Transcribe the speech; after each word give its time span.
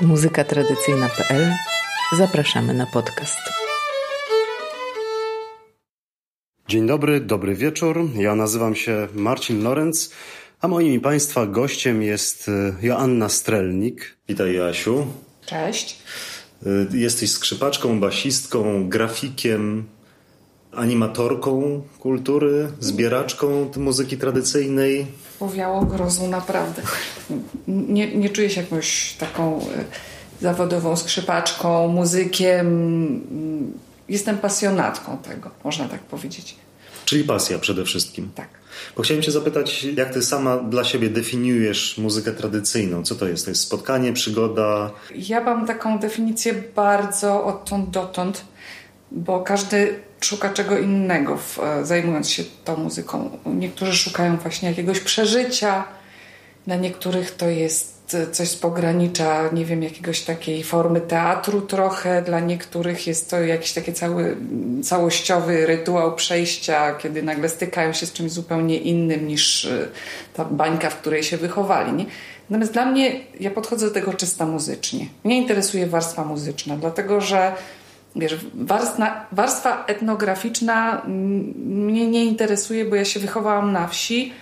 muzykatradycyjna.pl 0.00 1.52
Zapraszamy 2.16 2.74
na 2.74 2.86
podcast. 2.86 3.38
Dzień 6.68 6.86
dobry, 6.86 7.20
dobry 7.20 7.54
wieczór. 7.54 8.08
Ja 8.14 8.34
nazywam 8.34 8.74
się 8.74 9.08
Marcin 9.14 9.62
Lorenz, 9.62 10.12
a 10.60 10.68
moim 10.68 10.92
i 10.92 11.00
Państwa 11.00 11.46
gościem 11.46 12.02
jest 12.02 12.48
e, 12.48 12.86
Joanna 12.86 13.28
Strelnik. 13.28 14.16
Witaj 14.28 14.54
Jasiu. 14.54 15.06
Cześć. 15.46 15.98
E, 16.66 16.96
jesteś 16.96 17.30
skrzypaczką, 17.30 18.00
basistką, 18.00 18.88
grafikiem, 18.88 19.86
animatorką 20.78 21.82
kultury, 22.00 22.68
zbieraczką 22.80 23.70
muzyki 23.76 24.16
tradycyjnej. 24.16 25.06
Powiało 25.38 25.84
grozą 25.84 26.28
naprawdę. 26.28 26.82
Nie, 27.68 28.16
nie 28.16 28.30
czuję 28.30 28.50
się 28.50 28.60
jakąś 28.60 29.12
taką 29.12 29.56
e, 29.56 29.84
zawodową 30.40 30.96
skrzypaczką, 30.96 31.88
muzykiem. 31.88 33.68
Jestem 34.08 34.38
pasjonatką 34.38 35.18
tego, 35.18 35.50
można 35.64 35.88
tak 35.88 36.00
powiedzieć. 36.00 36.56
Czyli 37.04 37.24
pasja 37.24 37.58
przede 37.58 37.84
wszystkim. 37.84 38.30
Tak. 38.34 38.48
Bo 38.96 39.02
chciałem 39.02 39.22
Cię 39.22 39.30
zapytać, 39.30 39.84
jak 39.84 40.14
Ty 40.14 40.22
sama 40.22 40.56
dla 40.56 40.84
siebie 40.84 41.08
definiujesz 41.08 41.98
muzykę 41.98 42.32
tradycyjną? 42.32 43.02
Co 43.02 43.14
to 43.14 43.28
jest? 43.28 43.44
To 43.44 43.50
jest 43.50 43.62
spotkanie, 43.62 44.12
przygoda? 44.12 44.90
Ja 45.14 45.40
mam 45.40 45.66
taką 45.66 45.98
definicję 45.98 46.54
bardzo 46.76 47.44
odtąd 47.44 47.90
dotąd, 47.90 48.44
bo 49.10 49.40
każdy 49.40 50.07
szuka 50.20 50.50
czego 50.50 50.78
innego, 50.78 51.36
w, 51.36 51.58
e, 51.58 51.84
zajmując 51.86 52.30
się 52.30 52.44
tą 52.64 52.76
muzyką. 52.76 53.30
Niektórzy 53.46 53.96
szukają 53.96 54.36
właśnie 54.36 54.68
jakiegoś 54.68 55.00
przeżycia, 55.00 55.84
dla 56.66 56.76
niektórych 56.76 57.30
to 57.30 57.48
jest 57.48 58.14
e, 58.14 58.30
coś 58.30 58.48
z 58.48 58.56
pogranicza, 58.56 59.50
nie 59.52 59.64
wiem, 59.64 59.82
jakiegoś 59.82 60.20
takiej 60.20 60.64
formy 60.64 61.00
teatru 61.00 61.60
trochę, 61.60 62.22
dla 62.22 62.40
niektórych 62.40 63.06
jest 63.06 63.30
to 63.30 63.40
jakiś 63.40 63.72
taki 63.72 63.92
cały, 63.92 64.36
całościowy 64.84 65.66
rytuał 65.66 66.14
przejścia, 66.14 66.94
kiedy 66.94 67.22
nagle 67.22 67.48
stykają 67.48 67.92
się 67.92 68.06
z 68.06 68.12
czymś 68.12 68.32
zupełnie 68.32 68.76
innym 68.78 69.28
niż 69.28 69.64
e, 69.64 69.88
ta 70.34 70.44
bańka, 70.44 70.90
w 70.90 70.96
której 70.96 71.22
się 71.22 71.36
wychowali. 71.36 71.92
Nie? 71.92 72.06
Natomiast 72.50 72.72
dla 72.72 72.86
mnie, 72.86 73.20
ja 73.40 73.50
podchodzę 73.50 73.86
do 73.86 73.94
tego 73.94 74.14
czysto 74.14 74.46
muzycznie. 74.46 75.06
Mnie 75.24 75.38
interesuje 75.38 75.86
warstwa 75.86 76.24
muzyczna, 76.24 76.76
dlatego 76.76 77.20
że 77.20 77.52
wiesz, 78.18 78.36
warstwa, 78.54 79.26
warstwa 79.32 79.84
etnograficzna 79.86 81.02
mnie 81.56 82.06
nie 82.06 82.24
interesuje, 82.24 82.84
bo 82.84 82.96
ja 82.96 83.04
się 83.04 83.20
wychowałam 83.20 83.72
na 83.72 83.88
wsi. 83.88 84.32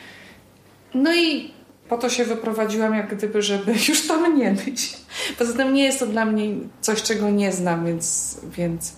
No 0.94 1.14
i 1.14 1.50
po 1.88 1.98
to 1.98 2.08
się 2.08 2.24
wyprowadziłam, 2.24 2.94
jak 2.94 3.14
gdyby, 3.16 3.42
żeby 3.42 3.72
już 3.88 4.08
tam 4.08 4.38
nie 4.38 4.50
być. 4.50 4.96
Poza 5.38 5.52
tym 5.52 5.74
nie 5.74 5.84
jest 5.84 5.98
to 5.98 6.06
dla 6.06 6.24
mnie 6.24 6.54
coś, 6.80 7.02
czego 7.02 7.30
nie 7.30 7.52
znam, 7.52 7.86
więc. 7.86 8.36
więc 8.56 8.96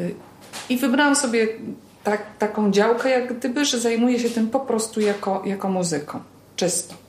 y, 0.00 0.14
I 0.68 0.76
wybrałam 0.76 1.16
sobie 1.16 1.48
tak, 2.04 2.22
taką 2.38 2.70
działkę, 2.70 3.10
jak 3.10 3.38
gdyby, 3.38 3.64
że 3.64 3.80
zajmuję 3.80 4.18
się 4.18 4.30
tym 4.30 4.50
po 4.50 4.60
prostu 4.60 5.00
jako, 5.00 5.42
jako 5.46 5.68
muzyką. 5.68 6.20
Czysto. 6.56 7.01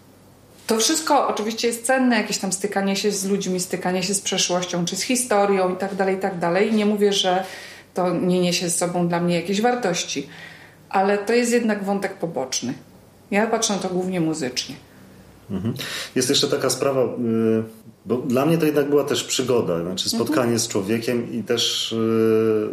To 0.68 0.78
wszystko 0.78 1.28
oczywiście 1.28 1.68
jest 1.68 1.86
cenne, 1.86 2.16
jakieś 2.18 2.38
tam 2.38 2.54
stykanie 2.54 2.96
się 2.96 3.12
z 3.12 3.26
ludźmi, 3.26 3.60
stykanie 3.60 4.04
się 4.04 4.14
z 4.14 4.22
przeszłością, 4.22 4.86
czy 4.86 4.96
z 4.96 5.02
historią 5.02 5.74
i 5.74 5.78
tak 5.78 5.96
dalej, 5.96 6.16
i 6.16 6.20
tak 6.20 6.40
dalej. 6.40 6.74
Nie 6.74 6.86
mówię, 6.86 7.14
że 7.14 7.44
to 7.94 8.14
nie 8.14 8.42
niesie 8.42 8.70
z 8.70 8.78
sobą 8.78 9.08
dla 9.08 9.20
mnie 9.20 9.36
jakieś 9.36 9.62
wartości, 9.62 10.28
ale 10.90 11.18
to 11.18 11.34
jest 11.34 11.52
jednak 11.52 11.84
wątek 11.84 12.14
poboczny. 12.14 12.74
Ja 13.32 13.48
patrzę 13.48 13.74
na 13.74 13.80
to 13.80 13.90
głównie 13.90 14.22
muzycznie. 14.22 14.76
Mhm. 15.52 15.74
Jest 16.16 16.30
jeszcze 16.30 16.48
taka 16.48 16.70
sprawa, 16.70 17.04
y, 17.04 17.08
bo 18.06 18.18
dla 18.18 18.46
mnie 18.46 18.58
to 18.58 18.66
jednak 18.66 18.90
była 18.90 19.04
też 19.04 19.24
przygoda, 19.24 19.82
znaczy 19.82 20.10
spotkanie 20.10 20.42
mhm. 20.42 20.60
z 20.60 20.68
człowiekiem 20.68 21.34
i 21.34 21.44
też 21.44 21.92
y, 21.92 22.70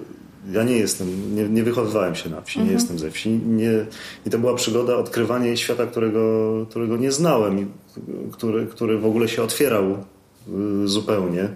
ja 0.52 0.62
nie 0.62 0.76
jestem, 0.76 1.34
nie, 1.34 1.48
nie 1.48 1.62
wychowywałem 1.62 2.14
się 2.14 2.30
na 2.30 2.40
wsi, 2.40 2.58
mhm. 2.58 2.68
nie 2.68 2.74
jestem 2.80 2.98
ze 2.98 3.10
wsi. 3.10 3.30
Nie, 3.30 3.86
I 4.26 4.30
to 4.30 4.38
była 4.38 4.54
przygoda, 4.54 4.96
odkrywanie 4.96 5.56
świata, 5.56 5.86
którego, 5.86 6.66
którego 6.70 6.96
nie 6.96 7.12
znałem 7.12 7.58
i 7.58 7.66
który, 8.32 8.66
który 8.66 8.98
w 8.98 9.06
ogóle 9.06 9.28
się 9.28 9.42
otwierał 9.42 9.84
y, 10.84 10.88
zupełnie. 10.88 11.48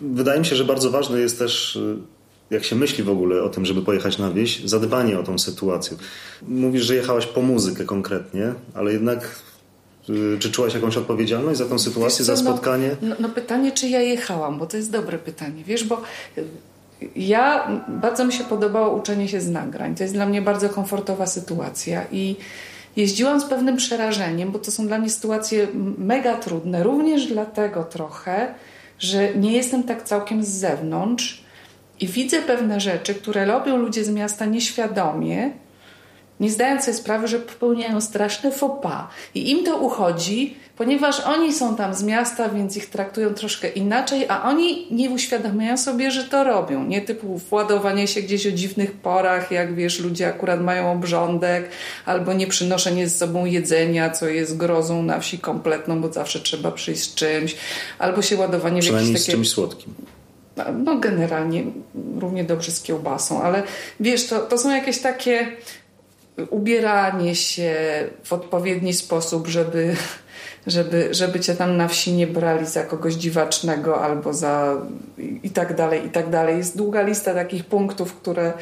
Wydaje 0.00 0.40
mi 0.40 0.46
się, 0.46 0.56
że 0.56 0.64
bardzo 0.64 0.90
ważne 0.90 1.20
jest 1.20 1.38
też, 1.38 1.76
y, 1.76 1.96
jak 2.50 2.64
się 2.64 2.76
myśli 2.76 3.04
w 3.04 3.10
ogóle 3.10 3.42
o 3.42 3.48
tym, 3.48 3.66
żeby 3.66 3.82
pojechać 3.82 4.18
na 4.18 4.30
wieś, 4.30 4.64
zadbanie 4.64 5.18
o 5.18 5.22
tą 5.22 5.38
sytuację. 5.38 5.96
Mówisz, 6.48 6.84
że 6.84 6.94
jechałaś 6.94 7.26
po 7.26 7.42
muzykę 7.42 7.84
konkretnie, 7.84 8.54
ale 8.74 8.92
jednak 8.92 9.40
y, 10.10 10.38
czy 10.38 10.52
czułaś 10.52 10.74
jakąś 10.74 10.96
odpowiedzialność 10.96 11.58
za 11.58 11.66
tą 11.66 11.78
sytuację, 11.78 12.24
co, 12.24 12.36
za 12.36 12.42
no, 12.42 12.50
spotkanie? 12.50 12.96
No, 13.02 13.08
no, 13.08 13.16
no, 13.20 13.28
pytanie, 13.28 13.72
czy 13.72 13.88
ja 13.88 14.00
jechałam, 14.00 14.58
bo 14.58 14.66
to 14.66 14.76
jest 14.76 14.90
dobre 14.90 15.18
pytanie. 15.18 15.64
Wiesz, 15.64 15.84
bo 15.84 16.02
ja 17.16 17.68
bardzo 17.88 18.24
mi 18.24 18.32
się 18.32 18.44
podobało 18.44 18.96
uczenie 18.96 19.28
się 19.28 19.40
z 19.40 19.50
nagrań. 19.50 19.94
To 19.94 20.02
jest 20.02 20.14
dla 20.14 20.26
mnie 20.26 20.42
bardzo 20.42 20.68
komfortowa 20.68 21.26
sytuacja 21.26 22.02
i 22.12 22.36
jeździłam 22.96 23.40
z 23.40 23.44
pewnym 23.44 23.76
przerażeniem, 23.76 24.50
bo 24.50 24.58
to 24.58 24.70
są 24.70 24.86
dla 24.86 24.98
mnie 24.98 25.10
sytuacje 25.10 25.66
mega 25.98 26.36
trudne, 26.36 26.82
również 26.82 27.26
dlatego 27.26 27.84
trochę, 27.84 28.54
że 28.98 29.34
nie 29.34 29.52
jestem 29.52 29.82
tak 29.82 30.02
całkiem 30.02 30.44
z 30.44 30.48
zewnątrz 30.48 31.44
i 32.00 32.06
widzę 32.06 32.42
pewne 32.42 32.80
rzeczy, 32.80 33.14
które 33.14 33.44
robią 33.44 33.76
ludzie 33.76 34.04
z 34.04 34.10
miasta 34.10 34.44
nieświadomie, 34.44 35.50
nie 36.40 36.50
zdając 36.50 36.84
sobie 36.84 36.96
sprawy, 36.96 37.28
że 37.28 37.38
popełniają 37.38 38.00
straszne 38.00 38.52
faux 38.52 38.82
pas. 38.82 39.04
I 39.34 39.50
im 39.50 39.64
to 39.64 39.76
uchodzi, 39.76 40.56
ponieważ 40.76 41.20
oni 41.20 41.52
są 41.52 41.76
tam 41.76 41.94
z 41.94 42.02
miasta, 42.02 42.48
więc 42.48 42.76
ich 42.76 42.90
traktują 42.90 43.34
troszkę 43.34 43.68
inaczej, 43.68 44.26
a 44.28 44.42
oni 44.42 44.86
nie 44.90 45.10
uświadamiają 45.10 45.76
sobie, 45.76 46.10
że 46.10 46.24
to 46.24 46.44
robią. 46.44 46.84
Nie 46.84 47.00
typu 47.00 47.38
władowanie 47.38 48.06
się 48.06 48.22
gdzieś 48.22 48.46
o 48.46 48.50
dziwnych 48.50 48.92
porach, 48.92 49.50
jak 49.50 49.74
wiesz, 49.74 50.00
ludzie 50.00 50.28
akurat 50.28 50.60
mają 50.60 50.92
obrządek, 50.92 51.68
albo 52.06 52.32
nie 52.32 52.46
przynoszenie 52.46 53.08
z 53.08 53.18
sobą 53.18 53.44
jedzenia, 53.44 54.10
co 54.10 54.28
jest 54.28 54.56
grozą 54.56 55.02
na 55.02 55.20
wsi 55.20 55.38
kompletną, 55.38 56.00
bo 56.00 56.12
zawsze 56.12 56.40
trzeba 56.40 56.70
przyjść 56.70 57.02
z 57.02 57.14
czymś, 57.14 57.56
albo 57.98 58.22
się 58.22 58.36
ładowanie 58.36 58.82
w 58.82 58.84
jakieś 58.84 59.08
takie... 59.08 59.18
z 59.18 59.26
czymś 59.26 59.48
słodkim. 59.50 59.94
No 60.84 60.96
generalnie 60.96 61.64
równie 62.18 62.44
dobrze 62.44 62.70
z 62.70 62.82
kiełbasą, 62.82 63.42
ale 63.42 63.62
wiesz, 64.00 64.26
to, 64.26 64.38
to 64.38 64.58
są 64.58 64.70
jakieś 64.70 64.98
takie 64.98 65.46
ubieranie 66.50 67.34
się 67.34 67.74
w 68.24 68.32
odpowiedni 68.32 68.92
sposób, 68.92 69.46
żeby, 69.46 69.96
żeby, 70.66 71.08
żeby 71.14 71.40
cię 71.40 71.54
tam 71.54 71.76
na 71.76 71.88
wsi 71.88 72.12
nie 72.12 72.26
brali 72.26 72.66
za 72.66 72.82
kogoś 72.82 73.14
dziwacznego 73.14 74.02
albo 74.02 74.32
za 74.34 74.76
i 75.42 75.50
tak 75.50 75.76
dalej, 75.76 76.06
i 76.06 76.10
tak 76.10 76.30
dalej. 76.30 76.56
Jest 76.56 76.76
długa 76.76 77.02
lista 77.02 77.34
takich 77.34 77.64
punktów, 77.64 78.14
które 78.14 78.52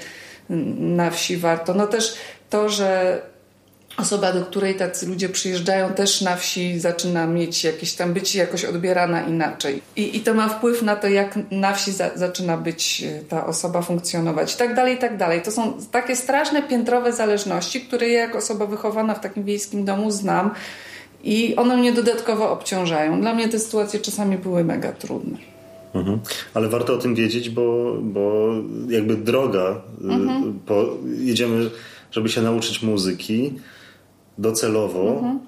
na 0.78 1.10
wsi 1.10 1.36
warto. 1.36 1.74
No 1.74 1.86
też 1.86 2.14
to, 2.50 2.68
że 2.68 3.22
osoba, 3.98 4.32
do 4.32 4.44
której 4.44 4.74
tacy 4.74 5.06
ludzie 5.06 5.28
przyjeżdżają 5.28 5.92
też 5.92 6.20
na 6.20 6.36
wsi, 6.36 6.80
zaczyna 6.80 7.26
mieć 7.26 7.64
jakieś 7.64 7.94
tam, 7.94 8.12
być 8.12 8.34
jakoś 8.34 8.64
odbierana 8.64 9.22
inaczej. 9.22 9.82
I, 9.96 10.16
i 10.16 10.20
to 10.20 10.34
ma 10.34 10.48
wpływ 10.48 10.82
na 10.82 10.96
to, 10.96 11.08
jak 11.08 11.38
na 11.50 11.72
wsi 11.72 11.92
za, 11.92 12.10
zaczyna 12.14 12.56
być 12.56 13.02
e, 13.02 13.24
ta 13.24 13.46
osoba 13.46 13.82
funkcjonować 13.82 14.54
i 14.54 14.56
tak 14.56 14.74
dalej, 14.74 14.94
i 14.94 14.98
tak 14.98 15.16
dalej. 15.16 15.42
To 15.42 15.50
są 15.50 15.72
takie 15.90 16.16
straszne 16.16 16.62
piętrowe 16.62 17.12
zależności, 17.12 17.80
które 17.80 18.08
ja 18.08 18.20
jako 18.20 18.38
osoba 18.38 18.66
wychowana 18.66 19.14
w 19.14 19.20
takim 19.20 19.44
wiejskim 19.44 19.84
domu 19.84 20.10
znam 20.10 20.50
i 21.24 21.56
one 21.56 21.76
mnie 21.76 21.92
dodatkowo 21.92 22.50
obciążają. 22.50 23.20
Dla 23.20 23.34
mnie 23.34 23.48
te 23.48 23.58
sytuacje 23.58 24.00
czasami 24.00 24.38
były 24.38 24.64
mega 24.64 24.92
trudne. 24.92 25.38
Mhm. 25.94 26.18
Ale 26.54 26.68
warto 26.68 26.94
o 26.94 26.98
tym 26.98 27.14
wiedzieć, 27.14 27.50
bo, 27.50 27.96
bo 28.02 28.48
jakby 28.88 29.16
droga, 29.16 29.80
y, 30.00 30.04
mhm. 30.04 30.60
po, 30.66 30.84
jedziemy, 31.18 31.70
żeby 32.10 32.28
się 32.28 32.42
nauczyć 32.42 32.82
muzyki, 32.82 33.52
docelowo 34.38 35.12
mhm. 35.12 35.38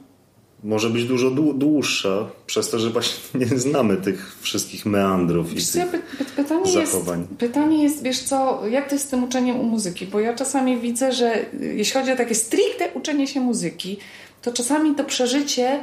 może 0.65 0.91
być 0.91 1.05
dużo 1.05 1.31
dłuższa, 1.55 2.31
przez 2.47 2.71
to, 2.71 2.79
że 2.79 2.91
właśnie 2.91 3.41
nie 3.51 3.59
znamy 3.59 3.97
tych 3.97 4.37
wszystkich 4.41 4.87
meandrów 4.87 5.55
wiesz, 5.55 5.69
i 5.69 5.73
tych 5.73 5.91
py 5.91 6.25
pytanie 6.37 6.73
zachowań. 6.73 7.21
Jest, 7.21 7.33
pytanie 7.33 7.83
jest, 7.83 8.03
wiesz 8.03 8.19
co, 8.19 8.67
jak 8.67 8.89
to 8.89 8.95
jest 8.95 9.07
z 9.07 9.09
tym 9.09 9.25
uczeniem 9.25 9.61
u 9.61 9.65
muzyki? 9.65 10.07
Bo 10.07 10.21
ja 10.21 10.35
czasami 10.35 10.81
widzę, 10.81 11.13
że 11.13 11.47
jeśli 11.61 12.01
chodzi 12.01 12.13
o 12.13 12.17
takie 12.17 12.35
stricte 12.35 12.89
uczenie 12.95 13.27
się 13.27 13.41
muzyki, 13.41 13.99
to 14.43 14.53
czasami 14.53 14.95
to 14.95 15.05
przeżycie 15.05 15.81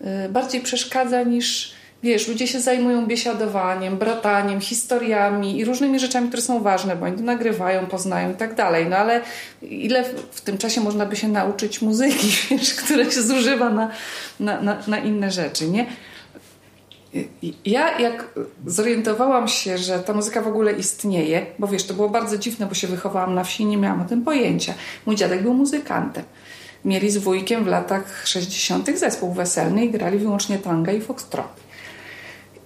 y, 0.00 0.28
bardziej 0.28 0.60
przeszkadza 0.60 1.22
niż 1.22 1.72
wiesz, 2.06 2.28
ludzie 2.28 2.46
się 2.46 2.60
zajmują 2.60 3.06
biesiadowaniem, 3.06 3.96
brataniem, 3.96 4.60
historiami 4.60 5.58
i 5.58 5.64
różnymi 5.64 5.98
rzeczami, 5.98 6.28
które 6.28 6.42
są 6.42 6.62
ważne, 6.62 6.96
bo 6.96 7.06
oni 7.06 7.22
nagrywają, 7.22 7.86
poznają 7.86 8.32
i 8.32 8.34
tak 8.34 8.54
dalej. 8.54 8.86
No 8.86 8.96
ale 8.96 9.20
ile 9.62 10.04
w 10.30 10.40
tym 10.40 10.58
czasie 10.58 10.80
można 10.80 11.06
by 11.06 11.16
się 11.16 11.28
nauczyć 11.28 11.82
muzyki, 11.82 12.28
wiesz, 12.50 12.74
które 12.74 13.04
się 13.10 13.22
zużywa 13.22 13.70
na, 13.70 13.90
na, 14.40 14.60
na, 14.60 14.78
na 14.86 14.98
inne 14.98 15.30
rzeczy, 15.30 15.68
nie? 15.68 15.86
Ja 17.64 17.98
jak 17.98 18.28
zorientowałam 18.66 19.48
się, 19.48 19.78
że 19.78 19.98
ta 19.98 20.12
muzyka 20.12 20.42
w 20.42 20.48
ogóle 20.48 20.72
istnieje, 20.72 21.46
bo 21.58 21.66
wiesz, 21.66 21.84
to 21.84 21.94
było 21.94 22.08
bardzo 22.08 22.38
dziwne, 22.38 22.66
bo 22.66 22.74
się 22.74 22.86
wychowałam 22.86 23.34
na 23.34 23.44
wsi 23.44 23.62
i 23.62 23.66
nie 23.66 23.76
miałam 23.76 24.02
o 24.02 24.04
tym 24.04 24.24
pojęcia. 24.24 24.74
Mój 25.06 25.16
dziadek 25.16 25.42
był 25.42 25.54
muzykantem. 25.54 26.24
Mieli 26.84 27.10
z 27.10 27.18
wujkiem 27.18 27.64
w 27.64 27.66
latach 27.66 28.26
60. 28.26 28.98
zespół 28.98 29.32
weselny 29.32 29.84
i 29.84 29.90
grali 29.90 30.18
wyłącznie 30.18 30.58
tanga 30.58 30.92
i 30.92 31.00
foxtrot. 31.00 31.65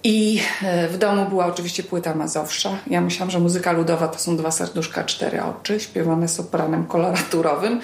I 0.03 0.41
e, 0.63 0.87
w 0.87 0.97
domu 0.97 1.25
była 1.29 1.45
oczywiście 1.45 1.83
płyta 1.83 2.15
Mazowsza. 2.15 2.77
Ja 2.87 3.01
myślałam, 3.01 3.31
że 3.31 3.39
muzyka 3.39 3.71
ludowa 3.71 4.07
to 4.07 4.19
są 4.19 4.37
dwa 4.37 4.51
serduszka, 4.51 5.03
cztery 5.03 5.43
oczy, 5.43 5.79
śpiewane 5.79 6.27
sopranem 6.27 6.85
koloraturowym. 6.85 7.81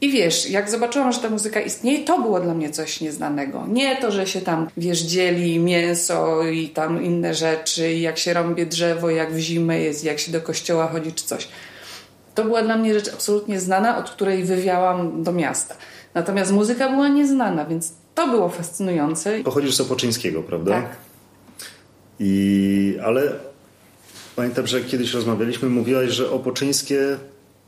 I 0.00 0.10
wiesz, 0.10 0.50
jak 0.50 0.70
zobaczyłam, 0.70 1.12
że 1.12 1.18
ta 1.18 1.30
muzyka 1.30 1.60
istnieje, 1.60 2.04
to 2.04 2.18
było 2.18 2.40
dla 2.40 2.54
mnie 2.54 2.70
coś 2.70 3.00
nieznanego. 3.00 3.64
Nie 3.68 3.96
to, 3.96 4.10
że 4.10 4.26
się 4.26 4.40
tam, 4.40 4.68
wiesz, 4.76 5.00
dzieli 5.00 5.58
mięso 5.58 6.42
i 6.42 6.68
tam 6.68 7.04
inne 7.04 7.34
rzeczy, 7.34 7.92
i 7.92 8.00
jak 8.00 8.18
się 8.18 8.34
rąbie 8.34 8.66
drzewo, 8.66 9.10
jak 9.10 9.32
w 9.32 9.38
zimę 9.38 9.80
jest, 9.80 10.04
jak 10.04 10.18
się 10.18 10.32
do 10.32 10.40
kościoła 10.40 10.88
chodzi, 10.88 11.12
czy 11.12 11.24
coś. 11.24 11.48
To 12.34 12.44
była 12.44 12.62
dla 12.62 12.76
mnie 12.76 12.94
rzecz 12.94 13.08
absolutnie 13.14 13.60
znana, 13.60 13.98
od 13.98 14.10
której 14.10 14.44
wywiałam 14.44 15.22
do 15.22 15.32
miasta. 15.32 15.74
Natomiast 16.14 16.52
muzyka 16.52 16.88
była 16.88 17.08
nieznana, 17.08 17.64
więc 17.64 17.92
to 18.14 18.28
było 18.28 18.48
fascynujące. 18.48 19.38
Pochodzisz 19.44 19.74
z 19.74 19.80
Opoczyńskiego, 19.80 20.42
prawda? 20.42 20.72
Tak. 20.72 21.03
I, 22.20 22.98
ale 23.04 23.32
pamiętam, 24.36 24.66
że 24.66 24.80
kiedyś 24.80 25.14
rozmawialiśmy, 25.14 25.68
mówiłaś, 25.68 26.10
że 26.10 26.30
Opoczyńskie 26.30 27.16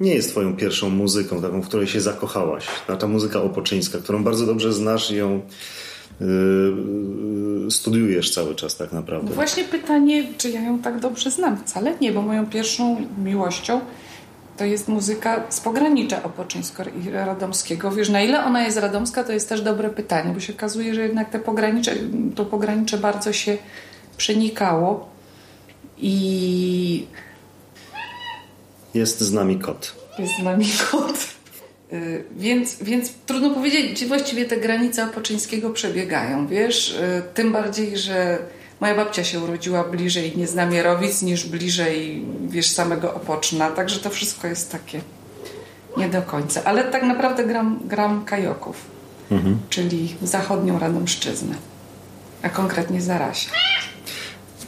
nie 0.01 0.15
jest 0.15 0.31
twoją 0.31 0.57
pierwszą 0.57 0.91
muzyką, 0.91 1.43
taką, 1.43 1.63
w 1.63 1.69
której 1.69 1.87
się 1.87 2.01
zakochałaś. 2.01 2.67
Ta 2.99 3.07
muzyka 3.07 3.43
opoczyńska, 3.43 3.99
którą 3.99 4.25
bardzo 4.25 4.47
dobrze 4.47 4.73
znasz 4.73 5.11
i 5.11 5.17
ją 5.17 5.41
yy, 6.21 7.71
studiujesz 7.71 8.35
cały 8.35 8.55
czas 8.55 8.77
tak 8.77 8.93
naprawdę. 8.93 9.35
Właśnie 9.35 9.65
pytanie, 9.65 10.25
czy 10.39 10.51
ja 10.51 10.61
ją 10.61 10.79
tak 10.79 11.01
dobrze 11.01 11.31
znam? 11.31 11.57
Wcale 11.57 11.95
nie, 12.01 12.13
bo 12.13 12.23
moją 12.23 12.47
pierwszą 12.47 13.07
miłością 13.25 13.81
to 14.57 14.65
jest 14.65 14.89
muzyka 14.89 15.45
z 15.49 15.61
pogranicza 15.61 16.23
opoczyńsko-radomskiego. 16.23 17.91
Wiesz, 17.91 18.09
na 18.09 18.23
ile 18.23 18.45
ona 18.45 18.65
jest 18.65 18.79
radomska, 18.79 19.25
to 19.25 19.33
jest 19.33 19.49
też 19.49 19.61
dobre 19.61 19.91
pytanie, 19.91 20.35
bo 20.35 20.41
się 20.41 20.53
okazuje, 20.53 20.95
że 20.95 21.01
jednak 21.01 21.31
te 21.31 21.39
pogranicze, 21.39 21.93
to 22.35 22.45
pogranicze 22.45 22.99
bardzo 22.99 23.33
się 23.33 23.59
przenikało 24.17 25.09
i 25.99 27.07
jest 28.95 29.21
z 29.21 29.33
nami 29.33 29.59
kot. 29.59 29.95
Jest 30.19 30.37
z 30.41 30.43
nami 30.43 30.67
kot. 30.91 31.37
Y, 31.93 32.25
więc, 32.37 32.77
więc 32.83 33.13
trudno 33.27 33.51
powiedzieć, 33.51 33.93
gdzie 33.93 34.07
właściwie 34.07 34.45
te 34.45 34.57
granice 34.57 35.05
Opoczyńskiego 35.05 35.71
przebiegają, 35.71 36.47
wiesz? 36.47 36.91
Y, 36.91 37.23
tym 37.35 37.53
bardziej, 37.53 37.99
że 37.99 38.39
moja 38.81 38.95
babcia 38.95 39.25
się 39.25 39.41
urodziła 39.41 39.85
bliżej 39.85 40.37
Nieznamierowic 40.37 41.23
niż 41.23 41.47
bliżej, 41.47 42.25
wiesz, 42.49 42.71
samego 42.71 43.15
Opoczna, 43.15 43.71
także 43.71 44.01
to 44.01 44.11
wszystko 44.11 44.49
jest 44.49 44.73
takie 44.73 45.01
nie 45.97 46.09
do 46.09 46.23
końca. 46.23 46.65
Ale 46.65 46.85
tak 46.85 47.03
naprawdę 47.03 47.45
gram, 47.45 47.81
gram 47.85 48.25
kajoków, 48.25 48.77
mhm. 49.31 49.59
czyli 49.71 50.17
zachodnią 50.23 50.79
Radomszczyznę, 50.79 51.55
a 52.43 52.49
konkretnie 52.49 53.01
Zarasie. 53.01 53.51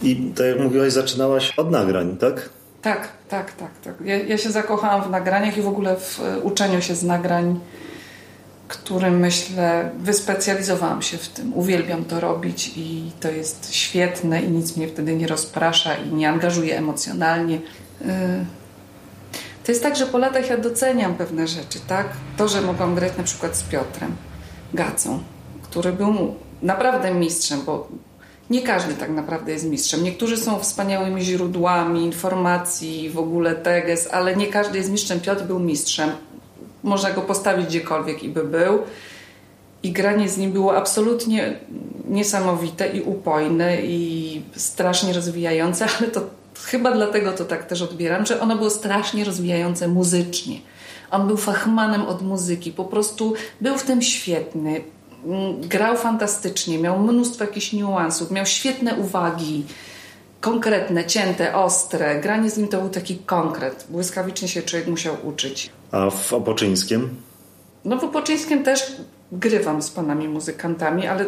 I 0.02 0.32
tak 0.36 0.46
jak 0.46 0.60
mówiłaś, 0.60 0.92
zaczynałaś 0.92 1.52
od 1.56 1.70
nagrań, 1.70 2.16
tak? 2.16 2.48
Tak, 2.82 3.08
tak, 3.28 3.52
tak. 3.52 3.70
tak. 3.84 3.94
Ja, 4.04 4.16
ja 4.16 4.38
się 4.38 4.50
zakochałam 4.50 5.02
w 5.02 5.10
nagraniach 5.10 5.58
i 5.58 5.62
w 5.62 5.68
ogóle 5.68 5.96
w 5.96 6.20
e, 6.20 6.38
uczeniu 6.38 6.82
się 6.82 6.94
z 6.94 7.02
nagrań, 7.02 7.60
którym 8.68 9.18
myślę, 9.18 9.90
wyspecjalizowałam 9.98 11.02
się 11.02 11.18
w 11.18 11.28
tym. 11.28 11.54
Uwielbiam 11.54 12.04
to 12.04 12.20
robić 12.20 12.72
i 12.76 13.10
to 13.20 13.30
jest 13.30 13.74
świetne 13.74 14.42
i 14.42 14.50
nic 14.50 14.76
mnie 14.76 14.88
wtedy 14.88 15.16
nie 15.16 15.26
rozprasza 15.26 15.94
i 15.94 16.14
nie 16.14 16.28
angażuje 16.28 16.78
emocjonalnie. 16.78 17.60
E, 18.04 18.44
to 19.64 19.72
jest 19.72 19.82
tak, 19.82 19.96
że 19.96 20.06
po 20.06 20.18
latach 20.18 20.50
ja 20.50 20.56
doceniam 20.56 21.14
pewne 21.14 21.48
rzeczy, 21.48 21.78
tak? 21.88 22.06
To, 22.36 22.48
że 22.48 22.60
mogłam 22.60 22.94
grać 22.94 23.12
na 23.18 23.24
przykład 23.24 23.56
z 23.56 23.62
Piotrem 23.62 24.16
Gacą, 24.74 25.22
który 25.62 25.92
był 25.92 26.34
naprawdę 26.62 27.14
mistrzem, 27.14 27.60
bo 27.66 27.88
nie 28.50 28.62
każdy 28.62 28.94
tak 28.94 29.10
naprawdę 29.10 29.52
jest 29.52 29.64
mistrzem. 29.64 30.02
Niektórzy 30.02 30.36
są 30.36 30.58
wspaniałymi 30.58 31.22
źródłami 31.22 32.04
informacji, 32.04 33.10
w 33.10 33.18
ogóle 33.18 33.54
teges, 33.54 34.08
ale 34.12 34.36
nie 34.36 34.46
każdy 34.46 34.78
jest 34.78 34.90
mistrzem. 34.90 35.20
Piotr 35.20 35.44
był 35.44 35.58
mistrzem. 35.58 36.10
Można 36.82 37.10
go 37.10 37.22
postawić 37.22 37.66
gdziekolwiek 37.66 38.22
i 38.22 38.28
by 38.28 38.44
był. 38.44 38.82
I 39.82 39.92
granie 39.92 40.28
z 40.28 40.38
nim 40.38 40.52
było 40.52 40.76
absolutnie 40.76 41.58
niesamowite 42.08 42.88
i 42.88 43.00
upojne 43.02 43.82
i 43.82 44.42
strasznie 44.56 45.12
rozwijające, 45.12 45.86
ale 45.98 46.08
to 46.08 46.20
chyba 46.64 46.92
dlatego 46.92 47.32
to 47.32 47.44
tak 47.44 47.66
też 47.66 47.82
odbieram, 47.82 48.26
że 48.26 48.40
ono 48.40 48.56
było 48.56 48.70
strasznie 48.70 49.24
rozwijające 49.24 49.88
muzycznie. 49.88 50.60
On 51.10 51.26
był 51.26 51.36
fachmanem 51.36 52.02
od 52.02 52.22
muzyki, 52.22 52.72
po 52.72 52.84
prostu 52.84 53.34
był 53.60 53.78
w 53.78 53.82
tym 53.82 54.02
świetny 54.02 54.80
grał 55.60 55.96
fantastycznie, 55.96 56.78
miał 56.78 56.98
mnóstwo 56.98 57.44
jakichś 57.44 57.72
niuansów, 57.72 58.30
miał 58.30 58.46
świetne 58.46 58.94
uwagi, 58.94 59.64
konkretne, 60.40 61.04
cięte, 61.04 61.54
ostre. 61.54 62.20
Granie 62.20 62.50
z 62.50 62.56
nim 62.56 62.68
to 62.68 62.80
był 62.80 62.90
taki 62.90 63.16
konkret. 63.16 63.86
Błyskawicznie 63.88 64.48
się 64.48 64.62
człowiek 64.62 64.88
musiał 64.88 65.16
uczyć. 65.22 65.70
A 65.92 66.10
w 66.10 66.32
Opoczyńskim? 66.32 67.08
No 67.84 67.98
w 67.98 68.04
Opoczyńskim 68.04 68.64
też 68.64 68.92
grywam 69.32 69.82
z 69.82 69.90
panami 69.90 70.28
muzykantami, 70.28 71.06
ale 71.06 71.24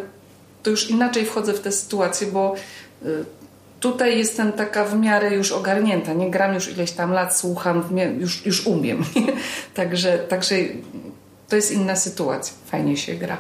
to 0.63 0.71
już 0.71 0.91
inaczej 0.91 1.27
wchodzę 1.27 1.53
w 1.53 1.61
tę 1.61 1.73
sytuację, 1.73 2.27
bo 2.27 2.55
y, 3.05 3.25
tutaj 3.81 4.19
jestem 4.19 4.53
taka 4.53 4.85
w 4.85 5.01
miarę 5.01 5.35
już 5.35 5.53
ogarnięta. 5.53 6.13
Nie 6.13 6.31
gram 6.31 6.55
już 6.55 6.69
ileś 6.69 6.93
tam 6.93 7.13
lat, 7.13 7.37
słucham, 7.37 7.85
już, 8.19 8.47
już 8.47 8.67
umiem. 8.67 9.05
także, 9.75 10.19
także 10.19 10.57
to 11.49 11.57
jest 11.57 11.73
inna 11.73 11.97
sytuacja. 11.97 12.55
Fajnie 12.67 12.97
się 12.97 13.15
gra 13.15 13.39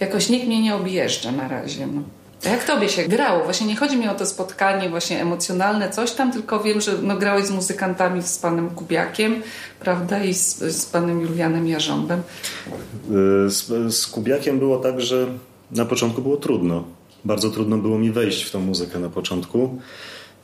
jakoś 0.00 0.28
nikt 0.28 0.46
mnie 0.46 0.62
nie 0.62 0.74
objeżdża 0.74 1.32
na 1.32 1.48
razie. 1.48 1.86
No. 1.86 2.02
Jak 2.44 2.64
tobie 2.64 2.88
się 2.88 3.08
grało? 3.08 3.44
Właśnie 3.44 3.66
nie 3.66 3.76
chodzi 3.76 3.96
mi 3.96 4.08
o 4.08 4.14
to 4.14 4.26
spotkanie 4.26 4.90
właśnie 4.90 5.22
emocjonalne, 5.22 5.90
coś 5.90 6.12
tam, 6.12 6.32
tylko 6.32 6.60
wiem, 6.60 6.80
że 6.80 6.92
no, 7.02 7.16
grałeś 7.16 7.46
z 7.46 7.50
muzykantami, 7.50 8.22
z 8.22 8.38
panem 8.38 8.70
Kubiakiem, 8.70 9.42
prawda, 9.80 10.24
i 10.24 10.34
z, 10.34 10.58
z 10.58 10.86
panem 10.86 11.20
Julianem 11.20 11.68
Jarząbem. 11.68 12.20
Y, 12.20 13.50
z, 13.50 13.94
z 13.94 14.06
Kubiakiem 14.06 14.58
było 14.58 14.78
tak, 14.78 15.00
że 15.00 15.26
na 15.70 15.84
początku 15.84 16.22
było 16.22 16.36
trudno. 16.36 16.84
Bardzo 17.24 17.50
trudno 17.50 17.78
było 17.78 17.98
mi 17.98 18.10
wejść 18.10 18.42
w 18.42 18.50
tą 18.50 18.60
muzykę 18.60 18.98
na 18.98 19.08
początku 19.08 19.78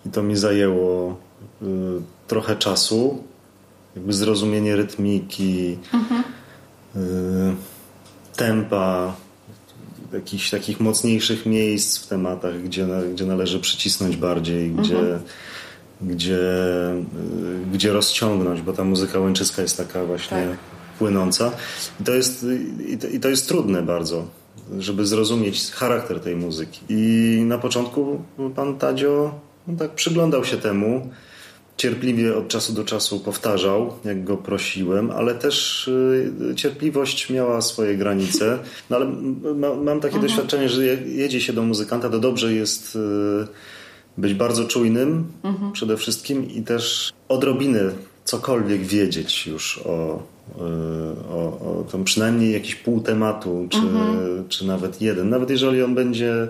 i 0.06 0.10
to 0.10 0.22
mi 0.22 0.36
zajęło 0.36 1.16
y, 1.62 1.66
trochę 2.28 2.56
czasu, 2.56 3.24
jakby 3.96 4.12
zrozumienie 4.12 4.76
rytmiki, 4.76 5.78
mhm. 5.94 6.22
y, 6.96 7.56
tempa, 8.36 9.14
jakichś 10.12 10.50
takich 10.50 10.80
mocniejszych 10.80 11.46
miejsc 11.46 11.98
w 11.98 12.06
tematach, 12.06 12.62
gdzie, 12.62 12.86
gdzie 13.12 13.26
należy 13.26 13.60
przycisnąć 13.60 14.16
bardziej, 14.16 14.70
gdzie, 14.70 14.98
mhm. 14.98 15.20
gdzie, 16.00 16.40
y, 16.94 17.66
gdzie 17.72 17.92
rozciągnąć, 17.92 18.60
bo 18.60 18.72
ta 18.72 18.84
muzyka 18.84 19.18
łęczyska 19.18 19.62
jest 19.62 19.76
taka 19.76 20.04
właśnie 20.04 20.46
tak. 20.48 20.58
płynąca. 20.98 21.50
I 22.00 22.04
to, 22.04 22.14
jest, 22.14 22.46
i 22.88 22.98
to, 22.98 23.06
I 23.06 23.20
to 23.20 23.28
jest 23.28 23.48
trudne 23.48 23.82
bardzo, 23.82 24.26
żeby 24.78 25.06
zrozumieć 25.06 25.70
charakter 25.70 26.20
tej 26.20 26.36
muzyki. 26.36 26.80
I 26.88 27.42
na 27.46 27.58
początku 27.58 28.22
pan 28.56 28.78
Tadzio 28.78 29.34
no 29.66 29.76
tak 29.78 29.90
przyglądał 29.90 30.44
się 30.44 30.56
temu 30.56 31.10
cierpliwie 31.76 32.36
od 32.36 32.48
czasu 32.48 32.72
do 32.72 32.84
czasu 32.84 33.20
powtarzał, 33.20 33.92
jak 34.04 34.24
go 34.24 34.36
prosiłem, 34.36 35.10
ale 35.10 35.34
też 35.34 35.88
y, 35.88 36.54
cierpliwość 36.56 37.30
miała 37.30 37.60
swoje 37.62 37.96
granice. 37.96 38.58
No 38.90 38.96
ale 38.96 39.06
mam 39.84 40.00
takie 40.00 40.14
mhm. 40.14 40.22
doświadczenie, 40.22 40.68
że 40.68 40.84
jedzie 41.06 41.40
się 41.40 41.52
do 41.52 41.62
muzykanta, 41.62 42.10
to 42.10 42.18
dobrze 42.18 42.54
jest 42.54 42.96
y, 42.96 42.98
być 44.18 44.34
bardzo 44.34 44.64
czujnym 44.64 45.24
mhm. 45.44 45.72
przede 45.72 45.96
wszystkim 45.96 46.50
i 46.50 46.62
też 46.62 47.12
odrobinę 47.28 47.80
cokolwiek 48.24 48.82
wiedzieć 48.82 49.46
już 49.46 49.78
o, 49.78 50.22
y, 50.56 50.60
o, 51.28 51.38
o 51.38 51.86
tam 51.92 52.04
przynajmniej 52.04 52.52
jakiś 52.52 52.74
pół 52.74 53.00
tematu, 53.00 53.66
czy, 53.70 53.78
mhm. 53.78 54.48
czy 54.48 54.66
nawet 54.66 55.02
jeden. 55.02 55.30
Nawet 55.30 55.50
jeżeli 55.50 55.82
on 55.82 55.94
będzie 55.94 56.48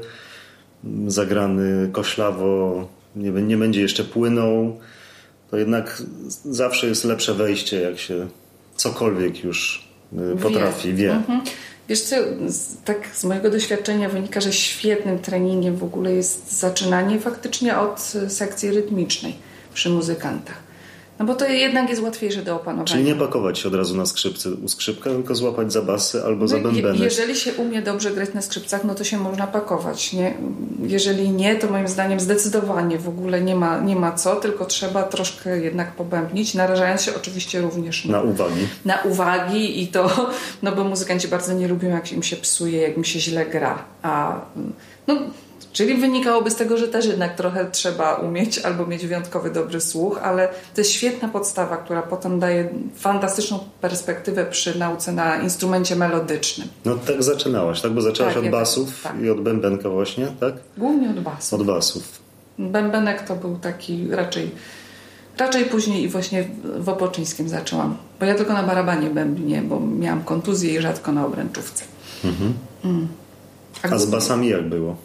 zagrany 1.07 1.88
koślawo, 1.93 2.88
nie, 3.17 3.31
nie 3.31 3.57
będzie 3.57 3.81
jeszcze 3.81 4.05
płynął, 4.05 4.79
to 5.52 5.59
jednak 5.59 6.02
zawsze 6.44 6.87
jest 6.87 7.04
lepsze 7.04 7.35
wejście, 7.35 7.80
jak 7.80 7.99
się 7.99 8.28
cokolwiek 8.76 9.44
już 9.44 9.88
y, 10.12 10.37
potrafi, 10.42 10.94
wie. 10.94 11.12
Mhm. 11.12 11.40
Wiesz 11.88 12.00
co, 12.00 12.16
tak 12.85 13.09
z 13.12 13.25
mojego 13.25 13.50
doświadczenia 13.50 14.09
wynika, 14.09 14.40
że 14.40 14.52
świetnym 14.52 15.18
treningiem 15.18 15.76
w 15.76 15.85
ogóle 15.85 16.12
jest 16.12 16.59
zaczynanie 16.59 17.21
faktycznie 17.21 17.78
od 17.78 18.12
y, 18.26 18.30
sekcji 18.30 18.71
rytmicznej 18.71 19.35
przy 19.75 19.90
muzykantach. 19.90 20.62
No 21.19 21.26
bo 21.26 21.35
to 21.35 21.49
jednak 21.49 21.90
jest 21.90 22.02
łatwiejsze 22.02 22.42
do 22.42 22.57
opanowania. 22.57 22.87
Czyli 22.87 23.04
nie 23.04 23.14
pakować 23.14 23.59
się 23.59 23.69
od 23.69 23.75
razu 23.75 23.97
na 23.97 24.07
skrzypce 24.07 24.50
u 24.50 24.69
skrzypka, 24.69 25.11
tylko 25.11 25.35
złapać 25.35 25.73
za 25.73 25.83
basy 25.83 26.25
albo 26.25 26.40
no, 26.40 26.49
za 26.49 26.59
bębeny. 26.59 26.99
Je, 26.99 27.04
jeżeli 27.04 27.37
się 27.37 27.52
umie 27.54 27.83
dobrze 27.83 28.11
grać 28.11 28.35
na 28.35 28.42
skrzypcach, 28.42 28.85
no 28.85 28.95
to 28.95 29.04
się 29.04 29.19
można 29.19 29.47
pakować. 29.47 30.12
Nie? 30.12 30.35
Jeżeli 30.87 31.31
nie, 31.31 31.57
to 31.57 31.71
moim 31.71 31.88
zdaniem 31.88 32.21
zdecydowanie 32.21 32.99
w 32.99 33.09
ogóle 33.09 33.40
nie 33.40 33.54
ma, 33.54 33.81
nie 33.81 33.97
ma 33.97 34.12
co, 34.12 34.37
tylko 34.37 34.66
trzeba 34.66 35.02
troszkę 35.02 35.59
jednak 35.59 35.92
pobębnić, 35.92 36.54
narażając 36.54 37.02
się 37.02 37.14
oczywiście 37.16 37.61
również 37.61 38.04
na, 38.04 38.12
na 38.12 38.23
uwagi. 38.23 38.69
Na 38.85 39.02
uwagi 39.02 39.83
i 39.83 39.88
to, 39.88 40.31
no 40.62 40.73
bo 40.73 40.85
muzykanci 40.85 41.28
bardzo 41.28 41.52
nie 41.52 41.69
lubią, 41.69 41.88
jak 41.88 42.12
im 42.12 42.23
się 42.23 42.37
psuje, 42.37 42.83
jak 42.83 42.97
im 42.97 43.04
się 43.04 43.21
źle 43.21 43.47
gra. 43.47 43.85
A 44.02 44.40
no, 45.07 45.16
Czyli 45.73 45.95
wynikałoby 45.95 46.50
z 46.50 46.57
tego, 46.57 46.76
że 46.76 46.88
też 46.88 47.07
jednak 47.07 47.35
trochę 47.37 47.71
trzeba 47.71 48.14
umieć 48.14 48.59
albo 48.59 48.87
mieć 48.87 49.07
wyjątkowy 49.07 49.50
dobry 49.50 49.81
słuch, 49.81 50.19
ale 50.23 50.49
to 50.49 50.81
jest 50.81 50.91
świetna 50.91 51.29
podstawa, 51.29 51.76
która 51.76 52.02
potem 52.02 52.41
daje 52.41 52.69
fantastyczną 52.97 53.59
perspektywę 53.81 54.47
przy 54.47 54.79
nauce 54.79 55.12
na 55.12 55.37
instrumencie 55.37 55.97
melodycznym. 55.97 56.69
No 56.85 56.95
tak 56.95 57.23
zaczynałaś, 57.23 57.81
tak? 57.81 57.93
Bo 57.93 58.00
zaczęłaś 58.00 58.35
Tak, 58.35 58.45
od 58.45 58.50
basów 58.50 59.02
tak. 59.02 59.23
i 59.23 59.31
od 59.31 59.41
bębenka 59.41 59.88
właśnie, 59.88 60.26
tak? 60.41 60.55
Głównie 60.79 61.11
od 61.11 61.21
basu. 61.21 61.57
Od 61.57 61.67
basów. 61.67 62.02
Bębenek 62.59 63.23
to 63.29 63.37
był 63.37 63.57
taki 63.57 64.11
raczej, 64.11 64.50
raczej 65.38 65.64
później 65.64 66.02
i 66.02 66.09
właśnie 66.09 66.45
w 66.79 66.88
Opoczyńskim 66.88 67.49
zaczęłam. 67.49 67.97
Bo 68.21 68.26
ja 68.26 68.35
tylko 68.35 68.52
na 68.52 68.62
barabanie 68.62 69.11
bębnie, 69.11 69.62
bo 69.62 69.81
miałam 69.81 70.25
kontuzję 70.25 70.75
i 70.75 70.81
rzadko 70.81 71.12
na 71.12 71.26
obręczówce. 71.26 71.85
Mm. 72.85 73.09
A 73.91 73.99
z 73.99 74.07
basami 74.07 74.49
jak 74.49 74.69
było? 74.69 74.97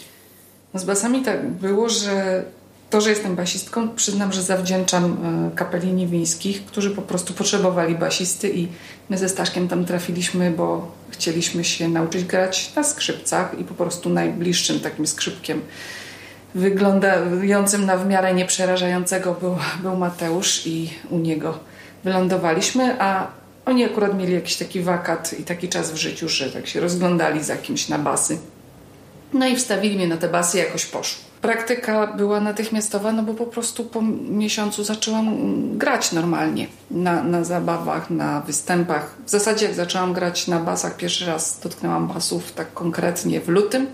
Z 0.74 0.84
basami 0.84 1.22
tak 1.22 1.48
było, 1.48 1.90
że 1.90 2.44
to, 2.90 3.02
że 3.02 3.10
jestem 3.10 3.36
basistką, 3.36 3.90
przyznam, 3.90 4.34
że 4.34 4.42
zawdzięczam 4.42 5.18
e, 5.54 5.56
kapeli 5.56 5.94
Niewińskich, 5.94 6.66
którzy 6.66 6.92
po 6.92 7.02
prostu 7.02 7.34
potrzebowali 7.34 7.96
basisty 7.96 8.50
i 8.50 8.68
my 9.10 9.18
ze 9.18 9.30
Staszkiem 9.30 9.68
tam 9.68 9.86
trafiliśmy, 9.86 10.52
bo 10.52 10.92
chcieliśmy 11.10 11.64
się 11.64 11.90
nauczyć 11.90 12.24
grać 12.24 12.76
na 12.76 12.84
skrzypcach 12.84 13.60
i 13.60 13.64
po 13.64 13.74
prostu 13.74 14.10
najbliższym 14.10 14.80
takim 14.80 15.08
skrzypkiem 15.08 15.62
wyglądającym 16.56 17.86
na 17.86 17.98
w 17.98 18.08
miarę 18.08 18.34
nieprzerażającego 18.34 19.34
był, 19.34 19.58
był 19.82 19.98
Mateusz 19.98 20.68
i 20.68 20.90
u 21.10 21.18
niego 21.18 21.60
wylądowaliśmy, 22.04 23.02
a 23.02 23.28
oni 23.66 23.86
akurat 23.86 24.18
mieli 24.18 24.34
jakiś 24.34 24.56
taki 24.56 24.82
wakat 24.82 25.40
i 25.40 25.44
taki 25.44 25.70
czas 25.70 25.92
w 25.92 25.96
życiu, 25.96 26.30
że 26.30 26.52
tak 26.52 26.68
się 26.68 26.80
rozglądali 26.80 27.44
za 27.44 27.58
kimś 27.58 27.90
na 27.90 28.00
basy. 28.00 28.38
No 29.34 29.48
i 29.48 29.56
wstawili 29.56 29.96
mnie 29.96 30.08
na 30.08 30.18
te 30.18 30.28
basy, 30.28 30.58
jakoś 30.58 30.86
poszło. 30.86 31.28
Praktyka 31.42 32.08
była 32.08 32.40
natychmiastowa, 32.40 33.12
no 33.12 33.24
bo 33.24 33.34
po 33.34 33.46
prostu 33.46 33.86
po 33.86 34.02
miesiącu 34.30 34.84
zaczęłam 34.84 35.38
grać 35.78 36.12
normalnie 36.12 36.68
na, 36.92 37.24
na 37.24 37.44
zabawach, 37.44 38.10
na 38.10 38.42
występach. 38.42 39.16
W 39.26 39.30
zasadzie 39.30 39.66
jak 39.66 39.76
zaczęłam 39.76 40.14
grać 40.14 40.48
na 40.48 40.60
basach, 40.60 40.98
pierwszy 40.98 41.26
raz 41.26 41.60
dotknęłam 41.60 42.08
basów 42.08 42.52
tak 42.52 42.74
konkretnie 42.74 43.42
w 43.42 43.48
lutym. 43.48 43.88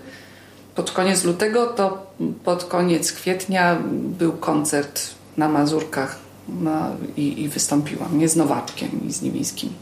Pod 0.74 0.90
koniec 0.90 1.24
lutego, 1.24 1.66
to 1.66 2.06
pod 2.44 2.64
koniec 2.64 3.12
kwietnia 3.12 3.78
był 3.92 4.32
koncert 4.32 5.00
na 5.36 5.48
Mazurkach 5.48 6.18
na, 6.48 6.90
i, 7.16 7.42
i 7.42 7.48
wystąpiłam. 7.48 8.18
Nie 8.18 8.28
z 8.28 8.36
Nowaczkiem 8.36 9.00
i 9.08 9.12
z 9.12 9.22
Niewińskim. 9.22 9.72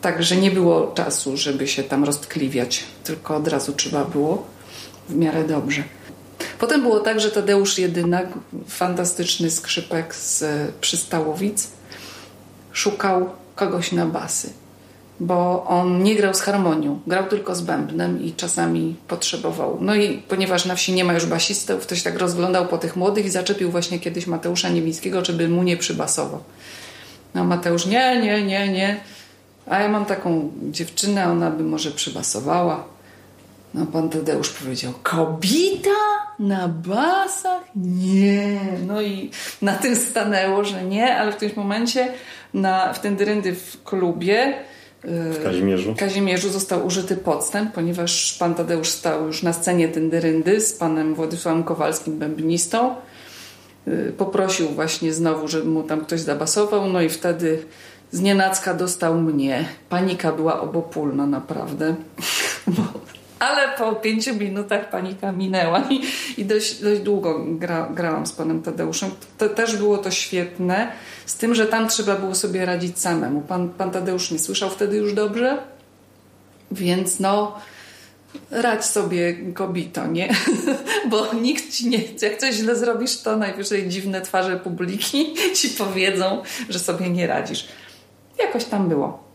Także 0.00 0.36
nie 0.36 0.50
było 0.50 0.92
czasu, 0.94 1.36
żeby 1.36 1.68
się 1.68 1.82
tam 1.82 2.04
roztkliwiać, 2.04 2.84
tylko 3.04 3.36
od 3.36 3.48
razu 3.48 3.72
trzeba 3.72 4.04
było 4.04 4.46
w 5.08 5.16
miarę 5.16 5.44
dobrze. 5.44 5.82
Potem 6.58 6.82
było 6.82 7.00
tak, 7.00 7.20
że 7.20 7.30
Tadeusz 7.30 7.78
Jedynak, 7.78 8.26
fantastyczny 8.68 9.50
skrzypek 9.50 10.14
z 10.14 10.44
Przystałowic, 10.80 11.68
szukał 12.72 13.30
kogoś 13.54 13.92
na 13.92 14.06
basy, 14.06 14.52
bo 15.20 15.64
on 15.64 16.02
nie 16.02 16.16
grał 16.16 16.34
z 16.34 16.40
harmonią, 16.40 17.00
grał 17.06 17.26
tylko 17.26 17.54
z 17.54 17.60
bębnem 17.60 18.22
i 18.22 18.32
czasami 18.32 18.96
potrzebował. 19.08 19.78
No 19.80 19.94
i 19.94 20.22
ponieważ 20.28 20.64
na 20.64 20.74
wsi 20.74 20.92
nie 20.92 21.04
ma 21.04 21.14
już 21.14 21.26
basistów, 21.26 21.86
to 21.86 21.96
się 21.96 22.04
tak 22.04 22.18
rozglądał 22.18 22.66
po 22.66 22.78
tych 22.78 22.96
młodych 22.96 23.26
i 23.26 23.30
zaczepił 23.30 23.70
właśnie 23.70 24.00
kiedyś 24.00 24.26
Mateusza 24.26 24.68
Niewińskiego, 24.68 25.24
żeby 25.24 25.48
mu 25.48 25.62
nie 25.62 25.76
przybasował. 25.76 26.40
No 27.34 27.44
Mateusz, 27.44 27.86
nie, 27.86 28.22
nie, 28.22 28.42
nie, 28.42 28.68
nie. 28.68 29.00
A 29.70 29.80
ja 29.80 29.88
mam 29.88 30.04
taką 30.04 30.52
dziewczynę, 30.62 31.30
ona 31.30 31.50
by 31.50 31.64
może 31.64 31.90
przybasowała. 31.90 32.84
No 33.74 33.86
pan 33.86 34.08
Tadeusz 34.08 34.50
powiedział, 34.50 34.92
kobieta 35.02 35.90
na 36.38 36.68
basach? 36.68 37.62
Nie. 37.76 38.60
No 38.86 39.02
i 39.02 39.30
na 39.62 39.74
tym 39.74 39.96
stanęło, 39.96 40.64
że 40.64 40.84
nie, 40.84 41.16
ale 41.16 41.32
w 41.32 41.36
którymś 41.36 41.56
momencie 41.56 42.08
na, 42.54 42.92
w 42.92 43.00
ten 43.00 43.16
dyryndy 43.16 43.54
w 43.54 43.82
klubie 43.84 44.54
W 45.04 45.42
Kazimierzu. 45.44 45.94
Kazimierzu 45.98 46.50
został 46.50 46.86
użyty 46.86 47.16
podstęp, 47.16 47.72
ponieważ 47.72 48.36
pan 48.38 48.54
Tadeusz 48.54 48.88
stał 48.88 49.26
już 49.26 49.42
na 49.42 49.52
scenie 49.52 49.88
Tendyryndy 49.88 50.60
z 50.60 50.72
panem 50.72 51.14
Władysławem 51.14 51.64
Kowalskim, 51.64 52.18
bębnistą. 52.18 52.94
Y, 53.88 54.12
Poprosił 54.18 54.68
właśnie 54.68 55.12
znowu, 55.12 55.48
żeby 55.48 55.68
mu 55.68 55.82
tam 55.82 56.00
ktoś 56.00 56.20
zabasował, 56.20 56.88
no 56.88 57.02
i 57.02 57.08
wtedy 57.08 57.62
z 58.12 58.20
nienacka 58.20 58.74
dostał 58.74 59.20
mnie. 59.20 59.64
Panika 59.88 60.32
była 60.32 60.60
obopólna 60.60 61.26
naprawdę. 61.26 61.94
Ale 63.38 63.68
po 63.78 63.92
pięciu 63.92 64.34
minutach 64.34 64.90
panika 64.90 65.32
minęła 65.32 65.84
i, 65.90 66.00
i 66.40 66.44
dość, 66.44 66.82
dość 66.82 67.00
długo 67.00 67.44
gra, 67.48 67.88
grałam 67.94 68.26
z 68.26 68.32
panem 68.32 68.62
Tadeuszem. 68.62 69.10
To, 69.38 69.48
też 69.48 69.76
było 69.76 69.98
to 69.98 70.10
świetne, 70.10 70.92
z 71.26 71.34
tym, 71.34 71.54
że 71.54 71.66
tam 71.66 71.88
trzeba 71.88 72.16
było 72.16 72.34
sobie 72.34 72.66
radzić 72.66 72.98
samemu. 72.98 73.40
Pan, 73.40 73.68
pan 73.68 73.90
Tadeusz 73.90 74.30
nie 74.30 74.38
słyszał 74.38 74.70
wtedy 74.70 74.96
już 74.96 75.14
dobrze, 75.14 75.58
więc 76.70 77.20
no 77.20 77.58
radź 78.50 78.84
sobie 78.84 79.34
kobito, 79.54 80.06
nie? 80.06 80.34
Bo 81.10 81.34
nikt 81.34 81.72
ci 81.72 81.88
nie... 81.88 81.98
Jak 82.22 82.38
coś 82.38 82.54
źle 82.54 82.76
zrobisz, 82.76 83.16
to 83.16 83.36
najwyżej 83.36 83.88
dziwne 83.88 84.20
twarze 84.20 84.56
publiki 84.56 85.34
ci 85.56 85.68
powiedzą, 85.68 86.42
że 86.68 86.78
sobie 86.78 87.10
nie 87.10 87.26
radzisz. 87.26 87.68
Jakoś 88.38 88.64
tam 88.64 88.88
było. 88.88 89.28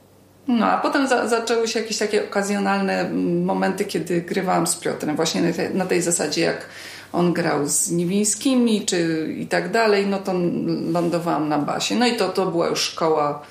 No, 0.48 0.66
a 0.66 0.78
potem 0.78 1.08
za, 1.08 1.28
zaczęły 1.28 1.68
się 1.68 1.80
jakieś 1.80 1.98
takie 1.98 2.26
okazjonalne 2.26 3.00
mm, 3.00 3.44
momenty, 3.44 3.86
kiedy 3.86 4.22
grywałam 4.22 4.68
z 4.68 4.76
Piotrem. 4.76 5.16
Właśnie 5.16 5.42
na, 5.42 5.54
te, 5.54 5.70
na 5.70 5.86
tej 5.86 6.02
zasadzie, 6.02 6.42
jak 6.42 6.66
on 7.14 7.34
grał 7.34 7.68
z 7.68 7.92
Niwińskimi 7.92 8.86
czy 8.86 9.28
i 9.38 9.48
tak 9.48 9.72
dalej, 9.72 10.08
no 10.08 10.20
to 10.20 10.34
lądowałam 10.92 11.50
na 11.50 11.58
basie. 11.58 11.96
No 11.96 12.08
i 12.08 12.16
to, 12.16 12.30
to 12.30 12.46
była 12.46 12.68
już 12.68 12.80
szkoła 12.80 13.42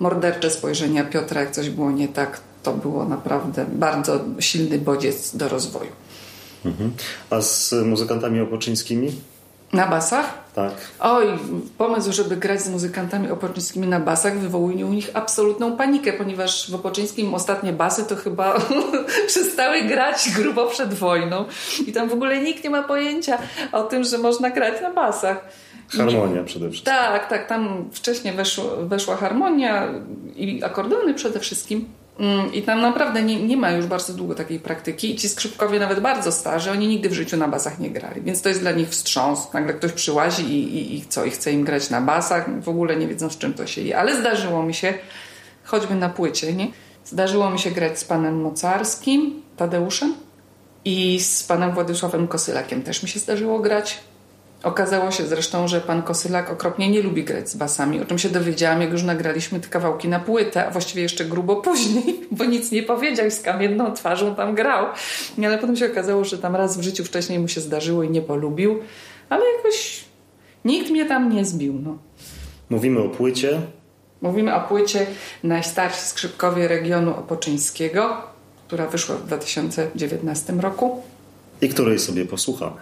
mordercze 0.00 0.50
spojrzenia 0.50 1.04
Piotra. 1.04 1.40
Jak 1.40 1.50
coś 1.50 1.70
było 1.70 1.90
nie 1.90 2.08
tak, 2.08 2.40
to 2.62 2.72
było 2.72 3.04
naprawdę 3.04 3.66
bardzo 3.72 4.20
silny 4.40 4.78
bodziec 4.78 5.36
do 5.36 5.48
rozwoju. 5.48 5.90
Mhm. 6.64 6.92
A 7.30 7.40
z 7.40 7.74
muzykantami 7.86 8.40
opoczyńskimi? 8.40 9.12
Na 9.72 9.86
basach? 9.86 10.34
Tak. 10.54 10.72
Oj, 11.00 11.26
pomysł, 11.78 12.12
żeby 12.12 12.36
grać 12.36 12.62
z 12.62 12.70
muzykantami 12.70 13.30
opoczyńskimi 13.30 13.86
na 13.86 14.00
basach 14.00 14.38
wywołuje 14.38 14.86
u 14.86 14.88
nich 14.88 15.10
absolutną 15.14 15.76
panikę, 15.76 16.12
ponieważ 16.12 16.70
w 16.70 16.74
Opoczyńskim 16.74 17.34
ostatnie 17.34 17.72
basy 17.72 18.04
to 18.04 18.16
chyba 18.16 18.58
przestały 19.28 19.82
grać 19.82 20.30
grubo 20.36 20.66
przed 20.66 20.94
wojną 20.94 21.44
i 21.86 21.92
tam 21.92 22.08
w 22.08 22.12
ogóle 22.12 22.40
nikt 22.40 22.64
nie 22.64 22.70
ma 22.70 22.82
pojęcia 22.82 23.38
o 23.72 23.82
tym, 23.82 24.04
że 24.04 24.18
można 24.18 24.50
grać 24.50 24.82
na 24.82 24.92
basach. 24.92 25.48
Harmonia 25.96 26.44
przede 26.44 26.70
wszystkim. 26.70 26.94
Tak, 26.94 27.28
tak, 27.28 27.46
tam 27.46 27.90
wcześniej 27.92 28.34
weszło, 28.34 28.64
weszła 28.76 29.16
harmonia 29.16 29.88
i 30.36 30.64
akordeony 30.64 31.14
przede 31.14 31.40
wszystkim. 31.40 31.88
Mm, 32.18 32.54
I 32.54 32.62
tam 32.62 32.80
naprawdę 32.80 33.22
nie, 33.22 33.42
nie 33.42 33.56
ma 33.56 33.70
już 33.70 33.86
bardzo 33.86 34.12
długo 34.12 34.34
takiej 34.34 34.60
praktyki. 34.60 35.10
I 35.10 35.16
ci 35.16 35.28
skrzypkowie, 35.28 35.78
nawet 35.80 36.00
bardzo 36.00 36.32
starzy, 36.32 36.70
oni 36.70 36.88
nigdy 36.88 37.08
w 37.08 37.12
życiu 37.12 37.36
na 37.36 37.48
basach 37.48 37.78
nie 37.78 37.90
grali. 37.90 38.22
Więc 38.22 38.42
to 38.42 38.48
jest 38.48 38.60
dla 38.60 38.72
nich 38.72 38.88
wstrząs. 38.88 39.52
Nagle 39.52 39.74
ktoś 39.74 39.92
przyłazi 39.92 40.42
i, 40.42 40.76
i, 40.76 40.96
i 40.96 41.06
co? 41.06 41.24
I 41.24 41.30
chce 41.30 41.52
im 41.52 41.64
grać 41.64 41.90
na 41.90 42.00
basach. 42.00 42.62
W 42.62 42.68
ogóle 42.68 42.96
nie 42.96 43.08
wiedzą, 43.08 43.30
z 43.30 43.38
czym 43.38 43.54
to 43.54 43.66
się 43.66 43.80
je. 43.80 43.98
Ale 43.98 44.20
zdarzyło 44.20 44.62
mi 44.62 44.74
się, 44.74 44.94
choćby 45.64 45.94
na 45.94 46.08
płycie, 46.08 46.52
nie? 46.52 46.68
Zdarzyło 47.04 47.50
mi 47.50 47.58
się 47.58 47.70
grać 47.70 47.98
z 47.98 48.04
panem 48.04 48.40
Mocarskim, 48.40 49.42
Tadeuszem 49.56 50.14
i 50.84 51.20
z 51.20 51.44
panem 51.44 51.72
Władysławem 51.72 52.28
Kosylakiem 52.28 52.82
też 52.82 53.02
mi 53.02 53.08
się 53.08 53.20
zdarzyło 53.20 53.58
grać. 53.58 53.98
Okazało 54.62 55.10
się 55.10 55.26
zresztą, 55.26 55.68
że 55.68 55.80
pan 55.80 56.02
Kosylak 56.02 56.50
okropnie 56.50 56.90
nie 56.90 57.02
lubi 57.02 57.24
grać 57.24 57.50
z 57.50 57.56
basami, 57.56 58.00
o 58.00 58.04
czym 58.04 58.18
się 58.18 58.28
dowiedziałam, 58.28 58.80
jak 58.80 58.92
już 58.92 59.02
nagraliśmy 59.02 59.60
te 59.60 59.68
kawałki 59.68 60.08
na 60.08 60.20
płytę, 60.20 60.66
a 60.66 60.70
właściwie 60.70 61.02
jeszcze 61.02 61.24
grubo 61.24 61.56
później, 61.56 62.20
bo 62.30 62.44
nic 62.44 62.72
nie 62.72 62.82
powiedział 62.82 63.26
i 63.26 63.30
z 63.30 63.40
kamienną 63.40 63.92
twarzą 63.92 64.34
tam 64.34 64.54
grał. 64.54 64.86
Ale 65.44 65.58
potem 65.58 65.76
się 65.76 65.86
okazało, 65.86 66.24
że 66.24 66.38
tam 66.38 66.56
raz 66.56 66.78
w 66.78 66.82
życiu 66.82 67.04
wcześniej 67.04 67.38
mu 67.38 67.48
się 67.48 67.60
zdarzyło 67.60 68.02
i 68.02 68.10
nie 68.10 68.22
polubił, 68.22 68.78
ale 69.28 69.44
jakoś 69.56 70.04
nikt 70.64 70.90
mnie 70.90 71.06
tam 71.06 71.32
nie 71.32 71.44
zbił. 71.44 71.80
No. 71.84 71.98
Mówimy 72.70 73.00
o 73.00 73.08
płycie. 73.08 73.60
Mówimy 74.22 74.54
o 74.54 74.60
płycie 74.60 75.06
Najstarsi 75.42 76.00
skrzypkowie 76.00 76.68
regionu 76.68 77.10
opoczyńskiego, 77.10 78.16
która 78.66 78.86
wyszła 78.86 79.16
w 79.16 79.26
2019 79.26 80.52
roku. 80.52 81.02
I 81.60 81.68
której 81.68 81.98
sobie 81.98 82.24
posłuchamy. 82.24 82.76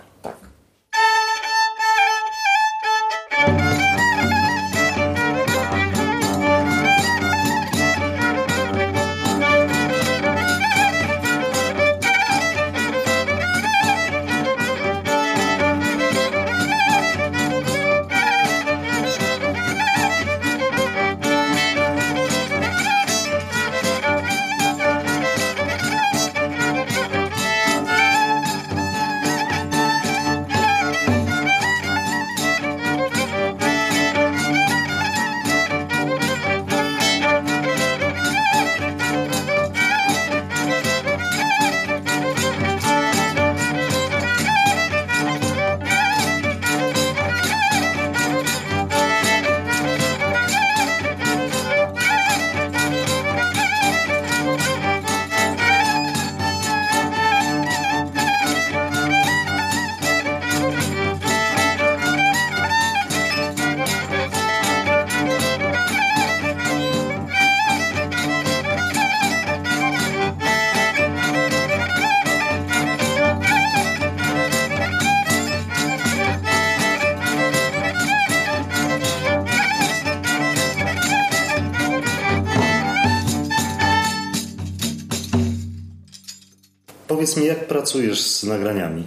Powiedz 87.17 87.37
mi, 87.37 87.47
jak 87.47 87.67
pracujesz 87.67 88.21
z 88.21 88.45
nagraniami? 88.45 89.07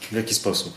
W 0.00 0.12
jaki 0.12 0.34
sposób? 0.34 0.72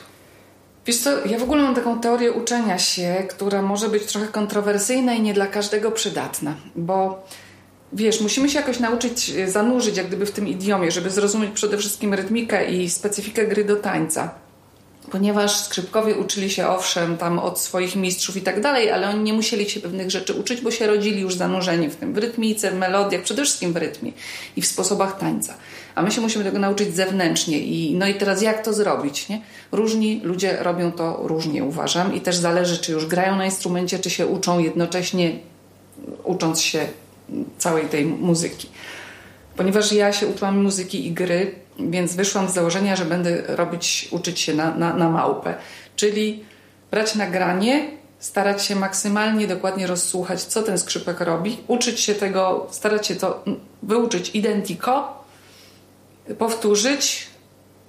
Wiesz 0.86 0.98
co, 0.98 1.26
ja 1.26 1.40
w 1.40 1.44
ogóle 1.44 1.64
mam 1.64 1.76
taką 1.76 2.00
teorię 2.00 2.32
uczenia 2.32 2.80
się, 2.80 3.24
która 3.30 3.62
może 3.62 3.90
być 3.90 4.06
trochę 4.06 4.28
kontrowersyjna 4.28 5.14
i 5.14 5.22
nie 5.22 5.34
dla 5.34 5.48
każdego 5.48 5.92
przydatna, 5.92 6.56
bo 6.76 7.24
wiesz, 7.94 8.22
musimy 8.22 8.50
się 8.50 8.60
jakoś 8.60 8.80
nauczyć 8.80 9.34
zanurzyć 9.48 9.98
jak 9.98 10.08
gdyby 10.08 10.26
w 10.26 10.32
tym 10.32 10.48
idiomie, 10.48 10.92
żeby 10.92 11.10
zrozumieć 11.10 11.52
przede 11.52 11.78
wszystkim 11.78 12.14
rytmikę 12.14 12.72
i 12.72 12.90
specyfikę 12.90 13.48
gry 13.48 13.66
do 13.66 13.76
tańca 13.76 14.36
ponieważ 15.12 15.60
skrzypkowie 15.60 16.16
uczyli 16.16 16.50
się 16.50 16.68
owszem 16.68 17.18
tam 17.18 17.40
od 17.40 17.60
swoich 17.60 17.96
mistrzów 17.96 18.38
i 18.38 18.42
tak 18.42 18.62
dalej, 18.62 18.92
ale 18.92 19.10
oni 19.10 19.24
nie 19.24 19.34
musieli 19.34 19.70
się 19.70 19.80
pewnych 19.80 20.12
rzeczy 20.12 20.34
uczyć, 20.34 20.62
bo 20.62 20.72
się 20.72 20.88
rodzili 20.88 21.22
już 21.22 21.36
zanurzeni 21.36 21.90
w 21.90 21.96
tym, 21.96 22.14
w 22.14 22.18
rytmice, 22.18 22.72
w 22.72 22.76
melodiach, 22.76 23.22
przede 23.22 23.44
wszystkim 23.44 23.74
w 23.74 23.76
rytmie 23.76 24.12
i 24.56 24.62
w 24.62 24.68
sposobach 24.68 25.20
tańca. 25.20 25.54
A 25.96 26.02
my 26.02 26.12
się 26.12 26.22
musimy 26.22 26.44
tego 26.44 26.60
nauczyć 26.60 26.96
zewnętrznie 26.96 27.60
i 27.60 27.96
no 27.96 28.08
i 28.08 28.14
teraz 28.14 28.42
jak 28.42 28.66
to 28.66 28.74
zrobić, 28.74 29.30
nie? 29.30 29.42
Różni 29.72 30.22
ludzie 30.24 30.58
robią 30.60 30.92
to 30.92 31.20
różnie, 31.24 31.64
uważam 31.64 32.16
i 32.16 32.22
też 32.22 32.36
zależy, 32.36 32.78
czy 32.78 32.92
już 32.92 33.06
grają 33.06 33.36
na 33.36 33.46
instrumencie, 33.46 34.00
czy 34.00 34.10
się 34.10 34.28
uczą 34.28 34.60
jednocześnie 34.60 35.40
ucząc 36.24 36.62
się 36.62 36.88
całej 37.58 37.86
tej 37.86 38.06
muzyki. 38.06 38.70
Ponieważ 39.58 39.92
ja 39.92 40.14
się 40.14 40.28
uczyłam 40.28 40.64
muzyki 40.64 41.08
i 41.08 41.12
gry, 41.12 41.56
więc 41.90 42.16
wyszłam 42.16 42.50
z 42.50 42.54
założenia, 42.54 42.96
że 42.96 43.06
będę 43.06 43.44
robić, 43.48 44.08
uczyć 44.12 44.40
się 44.40 44.54
na, 44.54 44.76
na, 44.76 44.94
na 44.94 45.10
małpę. 45.10 45.56
Czyli 45.96 46.44
brać 46.92 47.16
nagranie, 47.16 47.88
starać 48.20 48.66
się 48.66 48.76
maksymalnie 48.76 49.48
dokładnie 49.48 49.88
rozsłuchać, 49.88 50.44
co 50.44 50.64
ten 50.64 50.78
skrzypek 50.78 51.20
robi, 51.22 51.58
uczyć 51.68 52.00
się 52.00 52.16
tego, 52.16 52.68
starać 52.72 53.08
się 53.08 53.16
to 53.16 53.44
wyuczyć 53.84 54.36
identico, 54.36 55.14
powtórzyć 56.38 57.28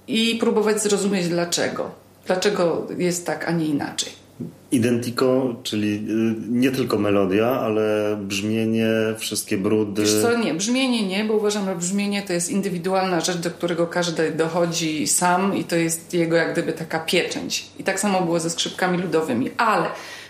i 0.07 0.35
próbować 0.35 0.81
zrozumieć 0.81 1.27
dlaczego. 1.27 1.91
Dlaczego 2.25 2.87
jest 2.97 3.25
tak, 3.25 3.47
a 3.47 3.51
nie 3.51 3.65
inaczej. 3.65 4.22
Identico, 4.71 5.55
czyli 5.63 5.95
y, 5.95 6.35
nie 6.49 6.71
tylko 6.71 6.97
melodia, 6.97 7.47
ale 7.47 8.17
brzmienie, 8.21 8.87
wszystkie 9.17 9.57
brudy. 9.57 10.01
Wiesz 10.01 10.21
co, 10.21 10.37
nie, 10.37 10.53
brzmienie 10.53 11.07
nie, 11.07 11.25
bo 11.25 11.33
uważam, 11.33 11.65
że 11.65 11.75
brzmienie 11.75 12.21
to 12.21 12.33
jest 12.33 12.49
indywidualna 12.49 13.21
rzecz, 13.21 13.37
do 13.37 13.51
którego 13.51 13.87
każdy 13.87 14.31
dochodzi 14.31 15.07
sam 15.07 15.57
i 15.57 15.63
to 15.63 15.75
jest 15.75 16.13
jego 16.13 16.35
jak 16.35 16.53
gdyby 16.53 16.73
taka 16.73 16.99
pieczęć. 16.99 17.65
I 17.79 17.83
tak 17.83 17.99
samo 17.99 18.21
było 18.21 18.39
ze 18.39 18.49
skrzypkami 18.49 18.97
ludowymi, 18.97 19.49
ale 19.57 19.85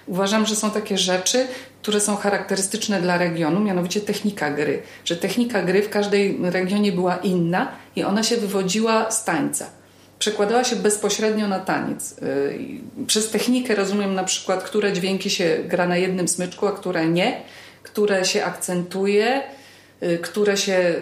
uważam, 0.07 0.45
że 0.45 0.55
są 0.55 0.71
takie 0.71 0.97
rzeczy, 0.97 1.47
które 1.81 1.99
są 1.99 2.15
charakterystyczne 2.15 3.01
dla 3.01 3.17
regionu, 3.17 3.59
mianowicie 3.59 4.01
technika 4.01 4.51
gry. 4.51 4.81
Że 5.05 5.15
technika 5.15 5.61
gry 5.61 5.81
w 5.81 5.89
każdej 5.89 6.37
regionie 6.41 6.91
była 6.91 7.15
inna 7.15 7.71
i 7.95 8.03
ona 8.03 8.23
się 8.23 8.37
wywodziła 8.37 9.11
z 9.11 9.25
tańca 9.25 9.82
przekładała 10.23 10.63
się 10.63 10.75
bezpośrednio 10.75 11.47
na 11.47 11.59
taniec. 11.59 12.11
Y, 12.11 13.05
przez 13.07 13.29
technikę 13.29 13.75
rozumiem 13.75 14.13
na 14.13 14.23
przykład, 14.23 14.63
które 14.63 14.93
dźwięki 14.93 15.29
się 15.29 15.57
gra 15.67 15.87
na 15.87 15.97
jednym 15.97 16.27
smyczku, 16.27 16.67
a 16.67 16.71
które 16.71 17.07
nie, 17.07 17.41
które 17.83 18.25
się 18.25 18.45
akcentuje, 18.45 19.41
y, 20.03 20.17
które 20.17 20.57
się 20.57 20.95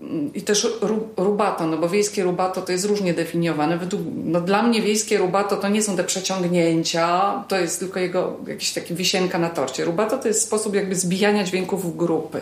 mm, 0.00 0.34
i 0.34 0.42
też 0.42 0.68
rubato, 1.16 1.66
no 1.66 1.78
bo 1.78 1.88
wiejskie 1.88 2.22
rubato 2.22 2.62
to 2.62 2.72
jest 2.72 2.84
różnie 2.84 3.14
definiowane. 3.14 3.78
No 4.24 4.40
dla 4.40 4.62
mnie 4.62 4.82
wiejskie 4.82 5.18
rubato 5.18 5.56
to 5.56 5.68
nie 5.68 5.82
są 5.82 5.96
te 5.96 6.04
przeciągnięcia, 6.04 7.44
to 7.48 7.58
jest 7.58 7.78
tylko 7.78 8.00
jego 8.00 8.36
jakiś 8.46 8.72
taki 8.72 8.94
wisienka 8.94 9.38
na 9.38 9.50
torcie. 9.50 9.84
Rubato 9.84 10.18
to 10.18 10.28
jest 10.28 10.42
sposób 10.42 10.74
jakby 10.74 10.94
zbijania 10.94 11.44
dźwięków 11.44 11.92
w 11.92 11.96
grupy. 11.96 12.40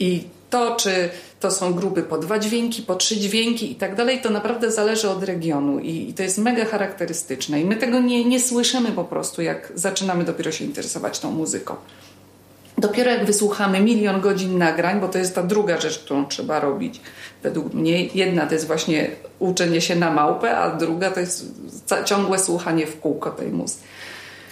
I 0.00 0.24
to, 0.50 0.76
czy 0.76 1.10
to 1.40 1.50
są 1.50 1.74
grupy 1.74 2.02
po 2.02 2.18
dwa 2.18 2.38
dźwięki, 2.38 2.82
po 2.82 2.94
trzy 2.94 3.16
dźwięki 3.16 3.72
i 3.72 3.74
tak 3.74 3.94
dalej, 3.94 4.20
to 4.20 4.30
naprawdę 4.30 4.72
zależy 4.72 5.10
od 5.10 5.22
regionu 5.22 5.78
i, 5.78 6.10
i 6.10 6.14
to 6.14 6.22
jest 6.22 6.38
mega 6.38 6.64
charakterystyczne. 6.64 7.60
I 7.60 7.64
my 7.64 7.76
tego 7.76 8.00
nie, 8.00 8.24
nie 8.24 8.40
słyszymy 8.40 8.92
po 8.92 9.04
prostu, 9.04 9.42
jak 9.42 9.72
zaczynamy 9.74 10.24
dopiero 10.24 10.52
się 10.52 10.64
interesować 10.64 11.18
tą 11.18 11.30
muzyką. 11.30 11.76
Dopiero 12.78 13.10
jak 13.10 13.24
wysłuchamy 13.24 13.80
milion 13.80 14.20
godzin 14.20 14.58
nagrań, 14.58 15.00
bo 15.00 15.08
to 15.08 15.18
jest 15.18 15.34
ta 15.34 15.42
druga 15.42 15.80
rzecz, 15.80 15.98
którą 15.98 16.26
trzeba 16.26 16.60
robić, 16.60 17.00
według 17.42 17.74
mnie. 17.74 18.06
Jedna 18.06 18.46
to 18.46 18.54
jest 18.54 18.66
właśnie 18.66 19.10
uczenie 19.38 19.80
się 19.80 19.96
na 19.96 20.10
małpę, 20.10 20.56
a 20.56 20.76
druga 20.76 21.10
to 21.10 21.20
jest 21.20 21.46
ciągłe 22.04 22.38
słuchanie 22.38 22.86
w 22.86 23.00
kółko 23.00 23.30
tej 23.30 23.48
muzyki. 23.48 23.84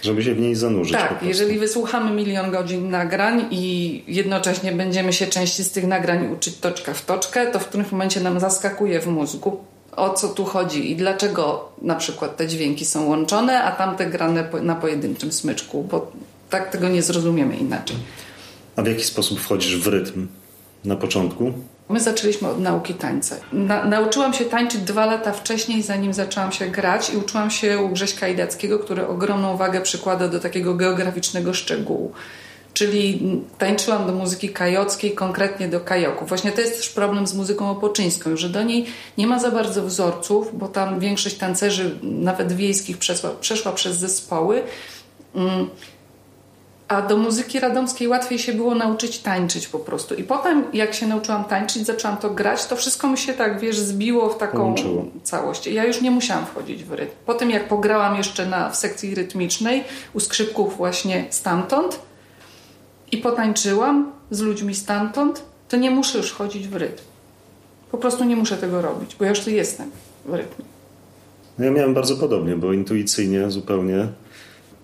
Żeby 0.01 0.23
się 0.23 0.35
w 0.35 0.39
niej 0.39 0.55
zanurzyć. 0.55 0.93
Tak, 0.93 1.23
jeżeli 1.23 1.59
wysłuchamy 1.59 2.11
milion 2.11 2.51
godzin 2.51 2.89
nagrań 2.89 3.45
i 3.51 4.03
jednocześnie 4.07 4.71
będziemy 4.71 5.13
się 5.13 5.27
części 5.27 5.63
z 5.63 5.71
tych 5.71 5.87
nagrań 5.87 6.33
uczyć 6.33 6.57
toczka 6.57 6.93
w 6.93 7.05
toczkę, 7.05 7.51
to 7.51 7.59
w 7.59 7.67
którymś 7.67 7.91
momencie 7.91 8.19
nam 8.19 8.39
zaskakuje 8.39 8.99
w 8.99 9.07
mózgu, 9.07 9.57
o 9.95 10.09
co 10.09 10.29
tu 10.29 10.45
chodzi 10.45 10.91
i 10.91 10.95
dlaczego 10.95 11.69
na 11.81 11.95
przykład 11.95 12.37
te 12.37 12.47
dźwięki 12.47 12.85
są 12.85 13.05
łączone, 13.05 13.63
a 13.63 13.71
tamte 13.71 14.05
grane 14.05 14.49
na 14.61 14.75
pojedynczym 14.75 15.31
smyczku, 15.31 15.83
bo 15.83 16.11
tak 16.49 16.71
tego 16.71 16.89
nie 16.89 17.01
zrozumiemy 17.01 17.57
inaczej. 17.57 17.95
A 18.75 18.81
w 18.81 18.87
jaki 18.87 19.03
sposób 19.03 19.39
wchodzisz 19.39 19.77
w 19.77 19.87
rytm 19.87 20.27
na 20.85 20.95
początku? 20.95 21.53
My 21.89 21.99
zaczęliśmy 21.99 22.47
od 22.47 22.59
nauki 22.59 22.93
tańca. 22.93 23.35
Na, 23.51 23.85
nauczyłam 23.85 24.33
się 24.33 24.45
tańczyć 24.45 24.81
dwa 24.81 25.05
lata 25.05 25.31
wcześniej, 25.31 25.83
zanim 25.83 26.13
zaczęłam 26.13 26.51
się 26.51 26.67
grać 26.67 27.09
i 27.09 27.17
uczyłam 27.17 27.51
się 27.51 27.79
u 27.79 27.89
Grześka 27.89 28.27
Idackiego, 28.27 28.79
który 28.79 29.07
ogromną 29.07 29.57
wagę 29.57 29.81
przykłada 29.81 30.27
do 30.27 30.39
takiego 30.39 30.75
geograficznego 30.75 31.53
szczegółu. 31.53 32.11
Czyli 32.73 33.21
tańczyłam 33.57 34.07
do 34.07 34.13
muzyki 34.13 34.49
kajockiej, 34.49 35.11
konkretnie 35.11 35.67
do 35.67 35.79
kajoków. 35.79 36.29
Właśnie 36.29 36.51
to 36.51 36.61
jest 36.61 36.77
też 36.77 36.89
problem 36.89 37.27
z 37.27 37.33
muzyką 37.33 37.71
opoczyńską, 37.71 38.37
że 38.37 38.49
do 38.49 38.63
niej 38.63 38.85
nie 39.17 39.27
ma 39.27 39.39
za 39.39 39.51
bardzo 39.51 39.83
wzorców, 39.83 40.57
bo 40.57 40.67
tam 40.67 40.99
większość 40.99 41.37
tancerzy, 41.37 41.99
nawet 42.03 42.53
wiejskich, 42.53 42.97
przeszła, 42.97 43.29
przeszła 43.29 43.71
przez 43.71 43.97
zespoły. 43.97 44.63
Mm, 45.35 45.69
a 46.87 47.01
do 47.01 47.17
muzyki 47.17 47.59
radomskiej 47.59 48.07
łatwiej 48.07 48.39
się 48.39 48.53
było 48.53 48.75
nauczyć 48.75 49.19
tańczyć 49.19 49.67
po 49.67 49.79
prostu. 49.79 50.15
I 50.15 50.23
potem, 50.23 50.63
jak 50.73 50.93
się 50.93 51.07
nauczyłam 51.07 51.43
tańczyć, 51.43 51.85
zaczęłam 51.85 52.17
to 52.17 52.29
grać, 52.29 52.65
to 52.65 52.75
wszystko 52.75 53.07
mi 53.07 53.17
się 53.17 53.33
tak, 53.33 53.59
wiesz, 53.59 53.79
zbiło 53.79 54.29
w 54.29 54.37
taką 54.37 54.57
Połączyło. 54.57 55.05
całość. 55.23 55.67
I 55.67 55.73
ja 55.73 55.85
już 55.85 56.01
nie 56.01 56.11
musiałam 56.11 56.45
wchodzić 56.45 56.83
w 56.83 56.91
rytm. 56.93 57.11
Po 57.25 57.33
tym, 57.33 57.49
jak 57.49 57.67
pograłam 57.67 58.15
jeszcze 58.17 58.45
na, 58.45 58.69
w 58.69 58.75
sekcji 58.75 59.15
rytmicznej 59.15 59.83
u 60.13 60.19
skrzypków 60.19 60.77
właśnie 60.77 61.25
stamtąd 61.29 61.99
i 63.11 63.17
potańczyłam 63.17 64.11
z 64.31 64.41
ludźmi 64.41 64.75
stamtąd, 64.75 65.43
to 65.69 65.77
nie 65.77 65.91
muszę 65.91 66.17
już 66.17 66.31
wchodzić 66.31 66.67
w 66.67 66.75
rytm. 66.75 67.03
Po 67.91 67.97
prostu 67.97 68.23
nie 68.23 68.35
muszę 68.35 68.57
tego 68.57 68.81
robić, 68.81 69.15
bo 69.15 69.23
ja 69.25 69.29
już 69.29 69.39
tu 69.39 69.49
jestem 69.49 69.91
w 70.25 70.33
rytmie. 70.33 70.65
No 71.57 71.65
ja 71.65 71.71
miałem 71.71 71.93
bardzo 71.93 72.17
podobnie, 72.17 72.55
bo 72.55 72.73
intuicyjnie 72.73 73.51
zupełnie 73.51 74.07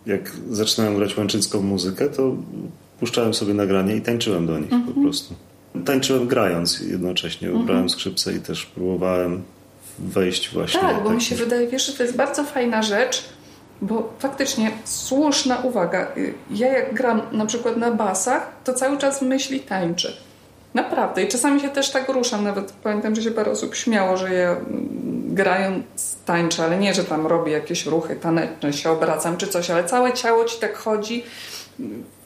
jak 0.06 0.32
zaczynałem 0.50 0.96
grać 0.96 1.18
łęczycką 1.18 1.62
muzykę, 1.62 2.10
to 2.10 2.36
puszczałem 3.00 3.34
sobie 3.34 3.54
nagranie 3.54 3.96
i 3.96 4.02
tańczyłem 4.02 4.48
do 4.48 4.60
nich 4.60 4.70
po 4.70 4.76
mhm. 4.76 5.04
prostu. 5.04 5.36
Tańczyłem 5.86 6.28
grając 6.28 6.80
jednocześnie, 6.80 7.48
mhm. 7.48 7.66
brałem 7.66 7.89
skrzypce 7.89 8.34
i 8.34 8.39
też 8.39 8.66
próbowałem 8.66 9.44
wejść 10.00 10.54
właśnie. 10.54 10.82
Tak, 10.82 10.96
bo 10.96 11.04
taki... 11.04 11.16
mi 11.16 11.22
się 11.22 11.36
wydaje, 11.36 11.68
wiesz, 11.68 11.88
że 11.88 11.94
to 11.94 12.04
jest 12.04 12.16
bardzo 12.16 12.44
fajna 12.44 12.82
rzecz, 12.82 13.24
bo 13.82 14.13
faktycznie 14.20 14.72
słuszna 14.84 15.58
uwaga. 15.58 16.12
Ja 16.52 16.68
jak 16.68 16.94
gram 16.94 17.22
na 17.32 17.46
przykład 17.46 17.78
na 17.78 17.92
basach, 17.92 18.52
to 18.63 18.74
cały 18.74 18.98
czas 18.98 19.22
myśli 19.22 19.60
tańczę. 19.60 20.13
Naprawdę. 20.74 21.24
I 21.24 21.28
czasami 21.28 21.62
się 21.62 21.70
też 21.70 21.92
tak 21.92 22.10
ruszam. 22.10 22.44
Nawet 22.44 22.72
pamiętam, 22.72 23.16
że 23.16 23.22
się 23.24 23.32
parę 23.32 23.52
osób 23.52 23.76
śmiało, 23.76 24.18
że 24.18 24.34
ja 24.34 24.56
grając 25.34 26.15
tańczę, 26.26 26.63
ale 26.63 26.78
nie, 26.78 26.93
że 26.93 27.04
tam 27.04 27.28
robię 27.28 27.52
jakieś 27.52 27.86
ruchy 27.86 28.15
taneczne, 28.15 28.74
się 28.74 28.91
obracam 28.91 29.38
czy 29.38 29.48
coś, 29.48 29.69
ale 29.69 29.84
całe 29.84 30.13
ciało 30.13 30.46
ci 30.46 30.60
tak 30.60 30.78
chodzi. 30.78 31.24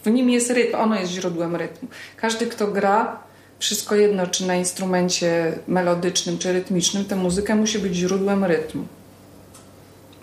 W 0.03 0.09
nim 0.09 0.29
jest 0.29 0.51
rytm, 0.51 0.75
ono 0.75 0.99
jest 0.99 1.11
źródłem 1.11 1.55
rytmu. 1.55 1.89
Każdy, 2.17 2.47
kto 2.47 2.67
gra, 2.67 3.19
wszystko 3.59 3.95
jedno, 3.95 4.27
czy 4.27 4.47
na 4.47 4.55
instrumencie 4.55 5.59
melodycznym, 5.67 6.37
czy 6.37 6.53
rytmicznym, 6.53 7.05
tę 7.05 7.15
muzykę 7.15 7.55
musi 7.55 7.79
być 7.79 7.95
źródłem 7.95 8.45
rytmu. 8.45 8.85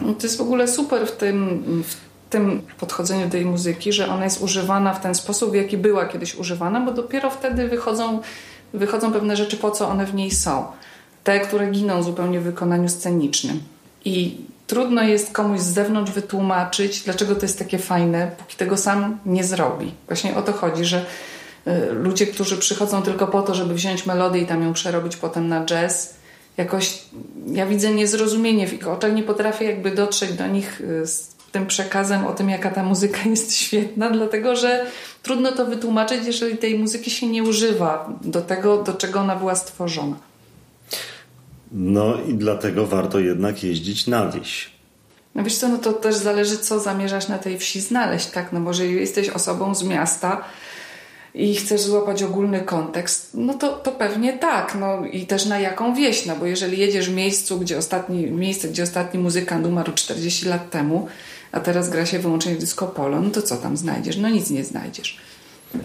No 0.01 0.14
to 0.14 0.23
jest 0.23 0.38
w 0.38 0.40
ogóle 0.40 0.68
super 0.68 1.07
w 1.07 1.12
tym, 1.12 1.62
w 1.87 1.97
tym 2.31 2.62
podchodzeniu 2.81 3.31
tej 3.31 3.44
muzyki, 3.44 3.92
że 3.92 4.09
ona 4.09 4.25
jest 4.25 4.42
używana 4.42 4.94
w 4.94 5.01
ten 5.01 5.14
sposób, 5.14 5.51
w 5.51 5.55
jaki 5.55 5.79
była 5.79 6.07
kiedyś 6.07 6.35
używana, 6.35 6.81
bo 6.81 6.92
dopiero 6.92 7.31
wtedy 7.31 7.68
wychodzą, 7.68 8.20
wychodzą 8.75 9.12
pewne 9.12 9.37
rzeczy, 9.37 9.57
po 9.57 9.70
co 9.70 9.88
one 9.88 10.07
w 10.07 10.14
niej 10.14 10.31
są 10.31 10.66
te, 11.24 11.40
które 11.40 11.70
giną 11.70 12.02
zupełnie 12.02 12.40
w 12.40 12.44
wykonaniu 12.44 12.88
scenicznym. 12.88 13.60
I 14.04 14.37
trudno 14.66 15.02
jest 15.02 15.32
komuś 15.32 15.60
z 15.60 15.74
zewnątrz 15.74 16.12
wytłumaczyć, 16.12 17.00
dlaczego 17.00 17.34
to 17.34 17.42
jest 17.42 17.58
takie 17.58 17.78
fajne, 17.78 18.30
póki 18.38 18.56
tego 18.56 18.76
sam 18.76 19.18
nie 19.26 19.44
zrobi. 19.44 19.92
Właśnie 20.06 20.37
o 20.37 20.42
to 20.42 20.52
chodzi, 20.52 20.84
że 20.84 21.04
y, 21.66 21.92
ludzie, 21.92 22.26
którzy 22.26 22.56
przychodzą 22.56 23.02
tylko 23.02 23.26
po 23.26 23.42
to, 23.42 23.54
żeby 23.54 23.74
wziąć 23.74 24.06
melodię 24.06 24.40
i 24.40 24.46
tam 24.46 24.62
ją 24.62 24.72
przerobić 24.72 25.16
potem 25.16 25.48
na 25.48 25.64
jazz, 25.64 26.14
jakoś 26.56 27.02
ja 27.46 27.66
widzę 27.66 27.94
niezrozumienie 27.94 28.68
w 28.68 28.74
ich 28.74 28.88
oczach, 28.88 29.14
nie 29.14 29.22
potrafię 29.22 29.64
jakby 29.64 29.90
dotrzeć 29.90 30.32
do 30.32 30.46
nich 30.46 30.80
y, 30.80 31.06
z 31.06 31.34
tym 31.52 31.66
przekazem 31.66 32.26
o 32.26 32.32
tym, 32.32 32.50
jaka 32.50 32.70
ta 32.70 32.82
muzyka 32.82 33.18
jest 33.30 33.54
świetna, 33.54 34.10
dlatego 34.10 34.56
że 34.56 34.87
trudno 35.22 35.52
to 35.52 35.66
wytłumaczyć, 35.66 36.26
jeżeli 36.26 36.58
tej 36.58 36.78
muzyki 36.78 37.10
się 37.10 37.26
nie 37.26 37.42
używa 37.42 38.08
do 38.20 38.40
tego, 38.40 38.82
do 38.82 38.94
czego 38.94 39.20
ona 39.20 39.37
była 39.37 39.54
stworzona. 39.54 40.16
No 41.74 42.14
i 42.28 42.34
dlatego 42.34 42.87
warto 42.87 43.20
jednak 43.20 43.64
jeździć 43.64 44.06
na 44.06 44.30
wieś. 44.30 44.70
No 45.34 45.44
wiesz 45.44 45.56
co, 45.56 45.68
no 45.68 45.78
to 45.78 45.92
też 45.92 46.14
zależy, 46.14 46.58
co 46.58 46.80
zamierzasz 46.80 47.28
na 47.28 47.38
tej 47.38 47.58
wsi 47.58 47.80
znaleźć, 47.80 48.26
tak? 48.26 48.52
No 48.52 48.60
może 48.60 48.87
jesteś 48.87 49.28
osobą 49.28 49.74
z 49.74 49.82
miasta 49.82 50.44
i 51.34 51.54
chcesz 51.54 51.80
złapać 51.80 52.22
ogólny 52.22 52.60
kontekst, 52.60 53.30
no 53.34 53.54
to, 53.54 53.72
to 53.72 53.92
pewnie 53.92 54.32
tak. 54.32 54.76
No 54.80 55.06
i 55.06 55.26
też 55.26 55.46
na 55.46 55.58
jaką 55.58 55.94
wieś, 55.94 56.26
no 56.26 56.37
bo 56.37 56.46
jeżeli 56.46 56.78
jedziesz 56.78 57.10
w 57.10 57.14
miejscu, 57.14 57.58
gdzie 57.58 57.78
ostatni, 57.78 58.26
miejsce, 58.30 58.68
gdzie 58.68 58.82
ostatni 58.82 59.20
muzykant 59.20 59.66
umarł 59.66 59.92
40 59.92 60.46
lat 60.46 60.70
temu, 60.70 61.08
a 61.52 61.60
teraz 61.60 61.90
gra 61.90 62.06
się 62.06 62.18
wyłącznie 62.18 62.54
disco 62.54 62.87
polo, 62.87 63.20
no 63.20 63.30
to 63.30 63.42
co 63.42 63.56
tam 63.56 63.76
znajdziesz? 63.76 64.16
No 64.16 64.28
nic 64.28 64.50
nie 64.50 64.64
znajdziesz. 64.64 65.18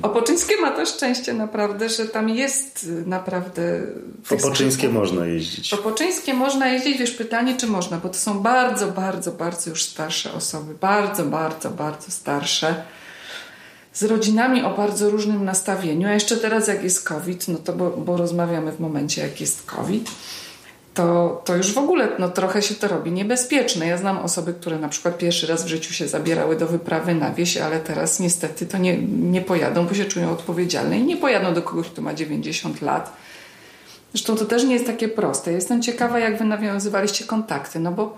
Opoczyńskie 0.01 0.57
ma 0.61 0.71
to 0.71 0.85
szczęście 0.85 1.33
naprawdę, 1.33 1.89
że 1.89 2.05
tam 2.05 2.29
jest 2.29 2.89
naprawdę... 3.05 3.81
Opoczyńskie 4.29 4.89
można 4.89 5.25
jeździć. 5.25 5.73
Opoczyńskie 5.73 6.33
można 6.33 6.67
jeździć, 6.67 6.97
wiesz, 6.97 7.11
pytanie 7.11 7.57
czy 7.57 7.67
można, 7.67 7.97
bo 7.97 8.09
to 8.09 8.15
są 8.15 8.39
bardzo, 8.39 8.87
bardzo, 8.87 9.31
bardzo 9.31 9.69
już 9.69 9.83
starsze 9.83 10.33
osoby. 10.33 10.73
Bardzo, 10.81 11.25
bardzo, 11.25 11.69
bardzo 11.69 12.11
starsze. 12.11 12.83
Z 13.93 14.03
rodzinami 14.03 14.63
o 14.63 14.77
bardzo 14.77 15.09
różnym 15.09 15.45
nastawieniu. 15.45 16.07
A 16.07 16.13
jeszcze 16.13 16.37
teraz 16.37 16.67
jak 16.67 16.83
jest 16.83 17.03
COVID, 17.03 17.47
no 17.47 17.57
to 17.57 17.73
bo, 17.73 17.89
bo 17.89 18.17
rozmawiamy 18.17 18.71
w 18.71 18.79
momencie 18.79 19.21
jak 19.21 19.41
jest 19.41 19.65
COVID, 19.65 20.11
to, 20.93 21.41
to 21.45 21.55
już 21.55 21.73
w 21.73 21.77
ogóle 21.77 22.07
no, 22.19 22.29
trochę 22.29 22.61
się 22.61 22.75
to 22.75 22.87
robi 22.87 23.11
niebezpieczne. 23.11 23.87
Ja 23.87 23.97
znam 23.97 24.17
osoby, 24.17 24.53
które 24.53 24.79
na 24.79 24.89
przykład 24.89 25.17
pierwszy 25.17 25.47
raz 25.47 25.63
w 25.63 25.67
życiu 25.67 25.93
się 25.93 26.07
zabierały 26.07 26.55
do 26.55 26.67
wyprawy 26.67 27.15
na 27.15 27.31
wieś, 27.31 27.57
ale 27.57 27.79
teraz 27.79 28.19
niestety 28.19 28.65
to 28.65 28.77
nie, 28.77 28.97
nie 29.07 29.41
pojadą, 29.41 29.87
bo 29.87 29.93
się 29.93 30.05
czują 30.05 30.31
odpowiedzialne 30.31 30.99
i 30.99 31.03
nie 31.03 31.17
pojadą 31.17 31.53
do 31.53 31.61
kogoś, 31.61 31.87
kto 31.87 32.01
ma 32.01 32.13
90 32.13 32.81
lat. 32.81 33.13
Zresztą 34.13 34.35
to 34.35 34.45
też 34.45 34.63
nie 34.63 34.73
jest 34.73 34.85
takie 34.85 35.07
proste. 35.07 35.51
Jestem 35.51 35.81
ciekawa, 35.81 36.19
jak 36.19 36.37
wy 36.37 36.45
nawiązywaliście 36.45 37.25
kontakty, 37.25 37.79
no 37.79 37.91
bo 37.91 38.17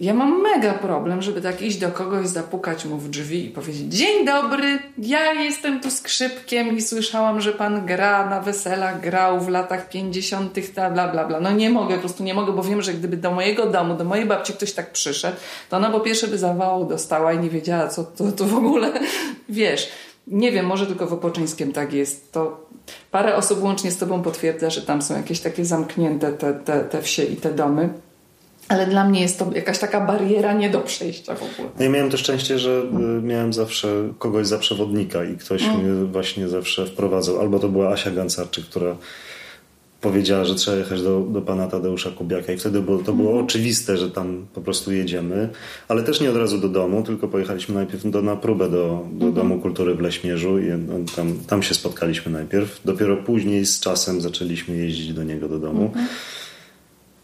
ja 0.00 0.14
mam 0.14 0.42
mega 0.42 0.74
problem, 0.74 1.22
żeby 1.22 1.40
tak 1.40 1.62
iść 1.62 1.78
do 1.78 1.88
kogoś, 1.88 2.28
zapukać 2.28 2.84
mu 2.84 2.98
w 2.98 3.08
drzwi 3.10 3.46
i 3.46 3.50
powiedzieć: 3.50 3.94
Dzień 3.94 4.26
dobry, 4.26 4.78
ja 4.98 5.32
jestem 5.32 5.80
tu 5.80 5.90
skrzypkiem 5.90 6.76
i 6.76 6.82
słyszałam, 6.82 7.40
że 7.40 7.52
pan 7.52 7.86
gra 7.86 8.30
na 8.30 8.40
weselach, 8.40 9.00
grał 9.00 9.40
w 9.40 9.48
latach 9.48 9.88
50., 9.88 10.74
ta 10.74 10.90
bla 10.90 11.08
bla 11.08 11.24
bla. 11.24 11.40
No 11.40 11.52
nie 11.52 11.70
mogę, 11.70 11.94
po 11.94 12.00
prostu 12.00 12.24
nie 12.24 12.34
mogę, 12.34 12.52
bo 12.52 12.62
wiem, 12.62 12.82
że 12.82 12.94
gdyby 12.94 13.16
do 13.16 13.30
mojego 13.30 13.66
domu, 13.66 13.94
do 13.94 14.04
mojej 14.04 14.26
babci 14.26 14.52
ktoś 14.52 14.72
tak 14.72 14.92
przyszedł, 14.92 15.36
to 15.70 15.76
ona 15.76 15.90
po 15.90 16.00
pierwsze 16.00 16.28
by 16.28 16.38
zawału 16.38 16.84
dostała 16.84 17.32
i 17.32 17.38
nie 17.38 17.50
wiedziała, 17.50 17.88
co 17.88 18.04
to, 18.04 18.32
to 18.32 18.44
w 18.44 18.54
ogóle 18.54 18.92
wiesz. 19.48 19.88
Nie 20.26 20.52
wiem, 20.52 20.66
może 20.66 20.86
tylko 20.86 21.06
w 21.06 21.12
Opoczyńskiem 21.12 21.72
tak 21.72 21.92
jest. 21.92 22.32
To 22.32 22.66
parę 23.10 23.36
osób 23.36 23.62
łącznie 23.62 23.90
z 23.90 23.96
tobą 23.96 24.22
potwierdza, 24.22 24.70
że 24.70 24.82
tam 24.82 25.02
są 25.02 25.16
jakieś 25.16 25.40
takie 25.40 25.64
zamknięte 25.64 26.32
te, 26.32 26.54
te, 26.54 26.80
te 26.80 27.02
wsie 27.02 27.24
i 27.24 27.36
te 27.36 27.54
domy. 27.54 27.88
Ale 28.68 28.86
dla 28.86 29.08
mnie 29.08 29.20
jest 29.20 29.38
to 29.38 29.50
jakaś 29.54 29.78
taka 29.78 30.00
bariera 30.00 30.52
nie 30.52 30.70
do 30.70 30.80
przejścia 30.80 31.34
w 31.34 31.42
ogóle. 31.42 31.68
Ja 31.78 31.88
miałem 31.88 32.10
to 32.10 32.16
szczęście, 32.16 32.58
że 32.58 32.82
y, 33.18 33.22
miałem 33.22 33.52
zawsze 33.52 33.88
kogoś 34.18 34.46
za 34.46 34.58
przewodnika 34.58 35.24
i 35.24 35.36
ktoś 35.36 35.62
mm. 35.62 35.80
mnie 35.80 36.04
właśnie 36.04 36.48
zawsze 36.48 36.86
wprowadzał. 36.86 37.40
Albo 37.40 37.58
to 37.58 37.68
była 37.68 37.88
Asia 37.88 38.10
Gancarczyk, 38.10 38.64
która 38.64 38.96
powiedziała, 40.00 40.44
że 40.44 40.54
trzeba 40.54 40.76
jechać 40.76 41.02
do, 41.02 41.20
do 41.20 41.42
pana 41.42 41.66
Tadeusza 41.66 42.10
Kubiaka 42.10 42.52
i 42.52 42.58
wtedy 42.58 42.80
było, 42.80 42.98
to 42.98 43.12
było 43.12 43.30
mm. 43.30 43.44
oczywiste, 43.44 43.96
że 43.96 44.10
tam 44.10 44.46
po 44.54 44.60
prostu 44.60 44.92
jedziemy, 44.92 45.48
ale 45.88 46.02
też 46.02 46.20
nie 46.20 46.30
od 46.30 46.36
razu 46.36 46.58
do 46.58 46.68
domu, 46.68 47.02
tylko 47.02 47.28
pojechaliśmy 47.28 47.74
najpierw 47.74 48.10
do, 48.10 48.22
na 48.22 48.36
próbę 48.36 48.70
do, 48.70 49.06
do 49.12 49.24
mm. 49.24 49.34
Domu 49.34 49.58
Kultury 49.60 49.94
w 49.94 50.00
Leśmierzu 50.00 50.58
i 50.58 50.66
tam, 51.16 51.38
tam 51.46 51.62
się 51.62 51.74
spotkaliśmy 51.74 52.32
najpierw. 52.32 52.80
Dopiero 52.84 53.16
później 53.16 53.66
z 53.66 53.80
czasem 53.80 54.20
zaczęliśmy 54.20 54.76
jeździć 54.76 55.12
do 55.12 55.24
niego 55.24 55.48
do 55.48 55.58
domu. 55.58 55.90
Mm. 55.94 56.06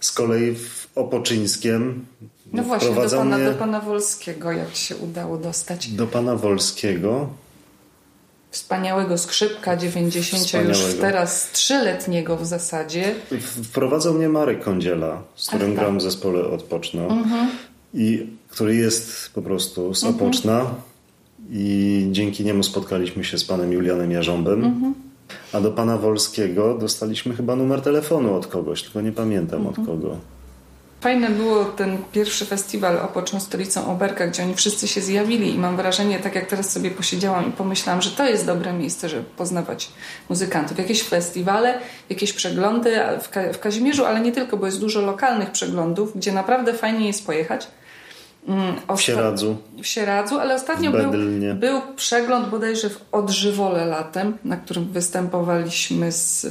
Z 0.00 0.12
kolei 0.12 0.54
w 0.54 0.81
Opoczyńskiem. 0.94 2.06
No 2.52 2.62
właśnie, 2.62 2.94
do 2.94 3.10
pana, 3.10 3.38
do 3.38 3.54
pana 3.54 3.80
Wolskiego, 3.80 4.52
jak 4.52 4.74
się 4.74 4.96
udało 4.96 5.38
dostać. 5.38 5.88
Do 5.88 6.06
pana 6.06 6.36
Wolskiego. 6.36 7.28
Wspaniałego 8.50 9.18
skrzypka, 9.18 9.76
90 9.76 10.42
Wspaniałego. 10.42 10.78
już 10.78 10.94
teraz 11.00 11.50
trzyletniego 11.52 12.36
w 12.36 12.46
zasadzie. 12.46 13.14
Wprowadzał 13.64 14.14
mnie 14.14 14.28
Marek 14.28 14.64
Kądziela, 14.64 15.22
z 15.36 15.48
którym 15.48 15.70
tak, 15.70 15.76
gram 15.76 15.98
w 15.98 16.02
zespole 16.02 16.44
Odpoczno. 16.44 17.06
Mhm. 17.06 17.48
I 17.94 18.26
który 18.48 18.76
jest 18.76 19.30
po 19.34 19.42
prostu 19.42 19.94
z. 19.94 20.04
Opoczna. 20.04 20.60
Mhm. 20.60 20.76
I 21.50 22.08
dzięki 22.10 22.44
niemu 22.44 22.62
spotkaliśmy 22.62 23.24
się 23.24 23.38
z 23.38 23.44
panem 23.44 23.72
Julianem 23.72 24.10
Jarząbem. 24.10 24.64
Mhm. 24.64 24.94
A 25.52 25.60
do 25.60 25.70
pana 25.70 25.98
Wolskiego 25.98 26.78
dostaliśmy 26.78 27.34
chyba 27.36 27.56
numer 27.56 27.80
telefonu 27.80 28.34
od 28.34 28.46
kogoś, 28.46 28.82
tylko 28.82 29.00
nie 29.00 29.12
pamiętam 29.12 29.66
od 29.66 29.78
mhm. 29.78 29.86
kogo. 29.86 30.16
Fajny 31.02 31.28
było 31.30 31.64
ten 31.64 31.98
pierwszy 32.12 32.46
festiwal 32.46 32.98
Opoczną 32.98 33.40
Stolicą 33.40 33.92
Oberka, 33.92 34.26
gdzie 34.26 34.42
oni 34.42 34.54
wszyscy 34.54 34.88
się 34.88 35.00
zjawili 35.00 35.54
i 35.54 35.58
mam 35.58 35.76
wrażenie, 35.76 36.18
tak 36.18 36.34
jak 36.34 36.46
teraz 36.46 36.70
sobie 36.70 36.90
posiedziałam 36.90 37.48
i 37.48 37.52
pomyślałam, 37.52 38.02
że 38.02 38.10
to 38.10 38.26
jest 38.26 38.46
dobre 38.46 38.72
miejsce, 38.72 39.08
żeby 39.08 39.24
poznawać 39.24 39.90
muzykantów. 40.28 40.78
Jakieś 40.78 41.02
festiwale, 41.02 41.78
jakieś 42.10 42.32
przeglądy 42.32 43.00
w, 43.20 43.54
w 43.56 43.58
Kazimierzu, 43.58 44.04
ale 44.04 44.20
nie 44.20 44.32
tylko, 44.32 44.56
bo 44.56 44.66
jest 44.66 44.80
dużo 44.80 45.00
lokalnych 45.00 45.50
przeglądów, 45.50 46.16
gdzie 46.16 46.32
naprawdę 46.32 46.72
fajnie 46.74 47.06
jest 47.06 47.26
pojechać. 47.26 47.66
Mm, 48.48 48.96
w 48.96 49.00
Sieradzu. 49.00 49.56
W 49.82 49.86
Sieradzu, 49.86 50.38
ale 50.38 50.54
ostatnio 50.54 50.90
był, 50.90 51.10
był 51.54 51.80
przegląd 51.96 52.48
bodajże 52.48 52.90
w 52.90 53.00
Odżywole 53.12 53.86
latem, 53.86 54.38
na 54.44 54.56
którym 54.56 54.84
występowaliśmy 54.84 56.12
z... 56.12 56.46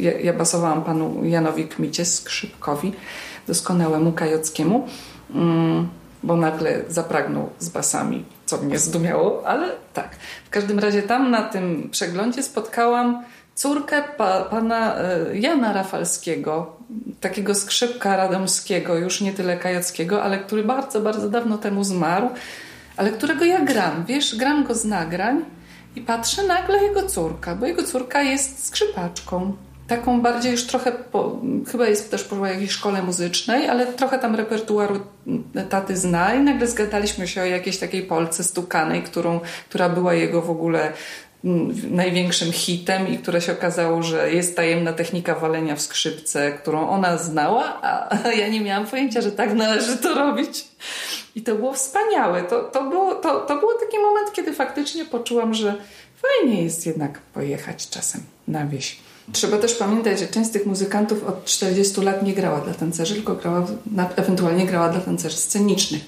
Ja, 0.00 0.20
ja 0.20 0.32
basowałam 0.32 0.84
panu 0.84 1.24
Janowi 1.24 1.68
Kmicie, 1.68 2.04
skrzypkowi 2.04 2.92
doskonałemu 3.46 4.12
Kajockiemu, 4.12 4.88
mm, 5.34 5.88
bo 6.22 6.36
nagle 6.36 6.82
zapragnął 6.88 7.50
z 7.58 7.68
basami, 7.68 8.24
co 8.46 8.58
mnie 8.58 8.78
zdumiało, 8.78 9.46
ale 9.46 9.68
tak. 9.94 10.16
W 10.46 10.50
każdym 10.50 10.78
razie 10.78 11.02
tam 11.02 11.30
na 11.30 11.42
tym 11.42 11.88
przeglądzie 11.90 12.42
spotkałam 12.42 13.24
córkę 13.54 14.02
pa, 14.16 14.40
pana 14.40 14.96
e, 14.96 15.38
Jana 15.38 15.72
Rafalskiego, 15.72 16.76
takiego 17.20 17.54
skrzypka 17.54 18.16
radomskiego, 18.16 18.96
już 18.96 19.20
nie 19.20 19.32
tyle 19.32 19.56
kajockiego, 19.56 20.22
ale 20.22 20.38
który 20.38 20.64
bardzo, 20.64 21.00
bardzo 21.00 21.30
dawno 21.30 21.58
temu 21.58 21.84
zmarł, 21.84 22.28
ale 22.96 23.10
którego 23.10 23.44
ja 23.44 23.60
gram. 23.60 24.04
Wiesz, 24.08 24.36
gram 24.36 24.64
go 24.64 24.74
z 24.74 24.84
nagrań 24.84 25.44
i 25.96 26.00
patrzę 26.00 26.42
nagle 26.42 26.82
jego 26.82 27.02
córka, 27.02 27.54
bo 27.56 27.66
jego 27.66 27.82
córka 27.82 28.22
jest 28.22 28.66
skrzypaczką 28.66 29.56
taką 29.86 30.20
bardziej 30.20 30.52
już 30.52 30.64
trochę, 30.64 30.92
po, 30.92 31.40
chyba 31.72 31.86
jest 31.86 32.10
też 32.10 32.24
po 32.24 32.46
jakiejś 32.46 32.70
szkole 32.70 33.02
muzycznej, 33.02 33.68
ale 33.68 33.86
trochę 33.86 34.18
tam 34.18 34.34
repertuaru 34.34 35.00
taty 35.70 35.96
zna 35.96 36.34
i 36.34 36.40
nagle 36.40 36.66
zgadaliśmy 36.66 37.28
się 37.28 37.42
o 37.42 37.44
jakiejś 37.44 37.78
takiej 37.78 38.02
Polce 38.02 38.44
stukanej, 38.44 39.02
którą, 39.02 39.40
która 39.68 39.88
była 39.88 40.14
jego 40.14 40.42
w 40.42 40.50
ogóle 40.50 40.92
największym 41.90 42.52
hitem 42.52 43.08
i 43.08 43.18
które 43.18 43.40
się 43.40 43.52
okazało, 43.52 44.02
że 44.02 44.32
jest 44.32 44.56
tajemna 44.56 44.92
technika 44.92 45.34
walenia 45.34 45.76
w 45.76 45.80
skrzypce, 45.80 46.52
którą 46.52 46.88
ona 46.88 47.18
znała, 47.18 47.78
a 47.82 48.18
ja 48.40 48.48
nie 48.48 48.60
miałam 48.60 48.86
pojęcia, 48.86 49.20
że 49.20 49.32
tak 49.32 49.54
należy 49.54 49.96
to 49.96 50.14
robić. 50.14 50.64
I 51.34 51.42
to 51.42 51.54
było 51.54 51.72
wspaniałe. 51.72 52.42
To, 52.42 52.60
to, 52.64 52.90
było, 52.90 53.14
to, 53.14 53.40
to 53.40 53.56
był 53.58 53.68
taki 53.80 53.98
moment, 53.98 54.32
kiedy 54.32 54.52
faktycznie 54.52 55.04
poczułam, 55.04 55.54
że 55.54 55.74
fajnie 56.22 56.62
jest 56.62 56.86
jednak 56.86 57.18
pojechać 57.18 57.88
czasem 57.88 58.20
na 58.48 58.66
wieś. 58.66 58.96
Trzeba 59.32 59.58
też 59.58 59.74
pamiętać, 59.74 60.18
że 60.18 60.26
część 60.26 60.50
z 60.50 60.52
tych 60.52 60.66
muzykantów 60.66 61.24
od 61.24 61.44
40 61.44 62.00
lat 62.00 62.22
nie 62.22 62.34
grała 62.34 62.60
dla 62.60 62.74
tancerzy, 62.74 63.14
tylko 63.14 63.34
grała, 63.34 63.66
ewentualnie 64.16 64.66
grała 64.66 64.88
dla 64.88 65.00
tancerzy 65.00 65.36
scenicznych. 65.36 66.02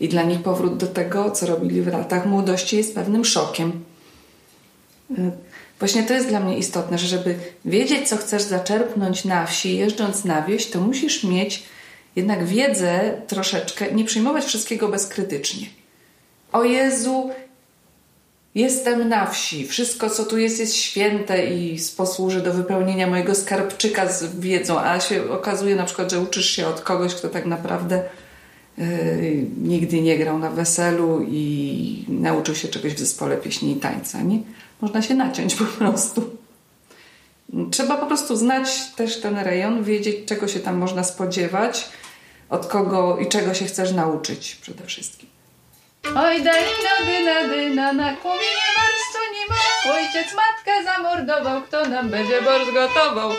I 0.00 0.08
dla 0.08 0.22
nich 0.22 0.42
powrót 0.42 0.76
do 0.76 0.86
tego, 0.86 1.30
co 1.30 1.46
robili 1.46 1.82
w 1.82 1.86
latach 1.86 2.26
młodości, 2.26 2.76
jest 2.76 2.94
pewnym 2.94 3.24
szokiem. 3.24 3.84
Właśnie 5.78 6.02
to 6.02 6.14
jest 6.14 6.28
dla 6.28 6.40
mnie 6.40 6.58
istotne, 6.58 6.98
że 6.98 7.06
żeby 7.06 7.34
wiedzieć, 7.64 8.08
co 8.08 8.16
chcesz 8.16 8.42
zaczerpnąć 8.42 9.24
na 9.24 9.46
wsi, 9.46 9.76
jeżdżąc 9.76 10.24
na 10.24 10.42
wieś, 10.42 10.66
to 10.66 10.80
musisz 10.80 11.24
mieć 11.24 11.62
jednak 12.16 12.44
wiedzę 12.44 13.12
troszeczkę, 13.26 13.92
nie 13.92 14.04
przyjmować 14.04 14.44
wszystkiego 14.44 14.88
bezkrytycznie. 14.88 15.66
O 16.52 16.64
Jezu, 16.64 17.30
Jestem 18.54 19.08
na 19.08 19.26
wsi. 19.26 19.66
Wszystko, 19.66 20.10
co 20.10 20.24
tu 20.24 20.38
jest, 20.38 20.60
jest 20.60 20.74
święte 20.74 21.46
i 21.46 21.78
posłuży 21.96 22.40
do 22.40 22.52
wypełnienia 22.54 23.06
mojego 23.06 23.34
skarbczyka 23.34 24.12
z 24.12 24.40
wiedzą, 24.40 24.80
a 24.80 25.00
się 25.00 25.30
okazuje 25.30 25.76
na 25.76 25.84
przykład, 25.84 26.10
że 26.10 26.20
uczysz 26.20 26.50
się 26.50 26.66
od 26.66 26.80
kogoś, 26.80 27.14
kto 27.14 27.28
tak 27.28 27.46
naprawdę 27.46 28.02
yy, 28.78 28.86
nigdy 29.62 30.00
nie 30.00 30.18
grał 30.18 30.38
na 30.38 30.50
weselu 30.50 31.26
i 31.28 32.04
nauczył 32.08 32.54
się 32.54 32.68
czegoś 32.68 32.94
w 32.94 32.98
zespole 32.98 33.36
pieśni 33.36 33.72
i 33.72 33.76
tańca. 33.76 34.22
Nie? 34.22 34.38
Można 34.80 35.02
się 35.02 35.14
naciąć 35.14 35.54
po 35.54 35.64
prostu. 35.64 36.36
Trzeba 37.70 37.96
po 37.96 38.06
prostu 38.06 38.36
znać 38.36 38.68
też 38.96 39.20
ten 39.20 39.38
rejon, 39.38 39.84
wiedzieć, 39.84 40.16
czego 40.28 40.48
się 40.48 40.60
tam 40.60 40.76
można 40.76 41.04
spodziewać, 41.04 41.88
od 42.50 42.66
kogo 42.66 43.18
i 43.18 43.28
czego 43.28 43.54
się 43.54 43.64
chcesz 43.64 43.92
nauczyć 43.92 44.58
przede 44.62 44.84
wszystkim. 44.84 45.28
Oj, 46.04 46.42
dalina, 46.42 46.94
dyna, 47.06 47.48
dyna, 47.48 47.92
na 47.92 48.16
kuminie 48.16 48.68
barsz, 48.76 49.06
co 49.12 49.18
nie 49.34 49.46
ma. 49.48 49.94
Ojciec 49.94 50.34
matkę 50.34 50.84
zamordował, 50.84 51.62
kto 51.62 51.88
nam 51.88 52.10
będzie 52.10 52.42
borsz 52.42 52.72
gotował? 52.74 53.30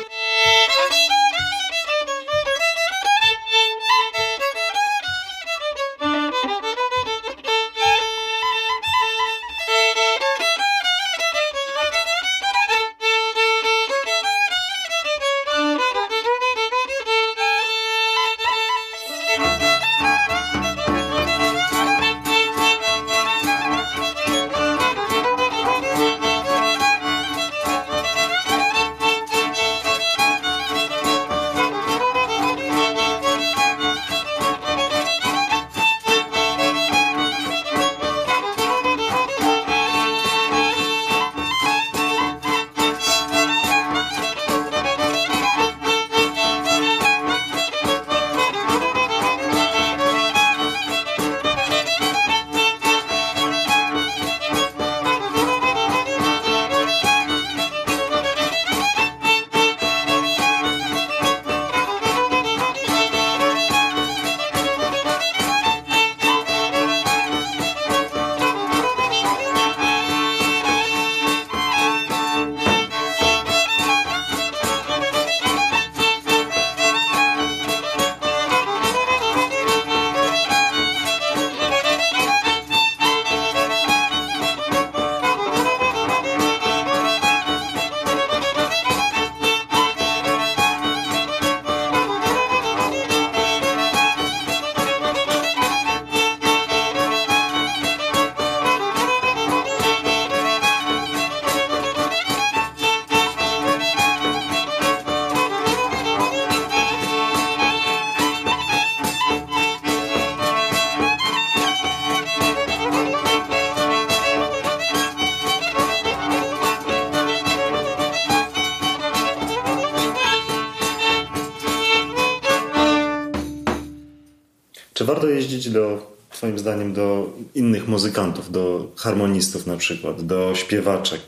Jeździć 125.41 125.69
do, 125.69 126.11
Twoim 126.31 126.59
zdaniem, 126.59 126.93
do 126.93 127.29
innych 127.55 127.87
muzykantów, 127.87 128.51
do 128.51 128.91
harmonistów 128.95 129.67
na 129.67 129.77
przykład, 129.77 130.21
do 130.21 130.55
śpiewaczek? 130.55 131.21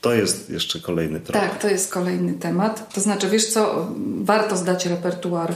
To 0.00 0.14
jest 0.14 0.50
jeszcze 0.50 0.80
kolejny 0.80 1.20
temat. 1.20 1.42
Tak, 1.42 1.62
to 1.62 1.68
jest 1.68 1.92
kolejny 1.92 2.34
temat. 2.34 2.94
To 2.94 3.00
znaczy, 3.00 3.28
wiesz 3.28 3.46
co, 3.46 3.88
warto 4.22 4.56
zdać 4.56 4.86
repertuar 4.86 5.54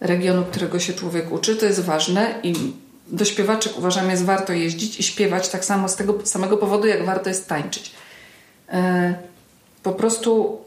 regionu, 0.00 0.44
którego 0.44 0.78
się 0.78 0.92
człowiek 0.92 1.32
uczy, 1.32 1.56
to 1.56 1.66
jest 1.66 1.80
ważne 1.80 2.40
i 2.42 2.54
do 3.08 3.24
śpiewaczek 3.24 3.78
uważam 3.78 4.10
jest 4.10 4.24
warto 4.24 4.52
jeździć 4.52 5.00
i 5.00 5.02
śpiewać 5.02 5.48
tak 5.48 5.64
samo 5.64 5.88
z 5.88 5.96
tego 5.96 6.18
samego 6.24 6.56
powodu, 6.56 6.86
jak 6.86 7.06
warto 7.06 7.28
jest 7.28 7.48
tańczyć. 7.48 7.92
E, 8.68 9.14
po 9.82 9.92
prostu, 9.92 10.58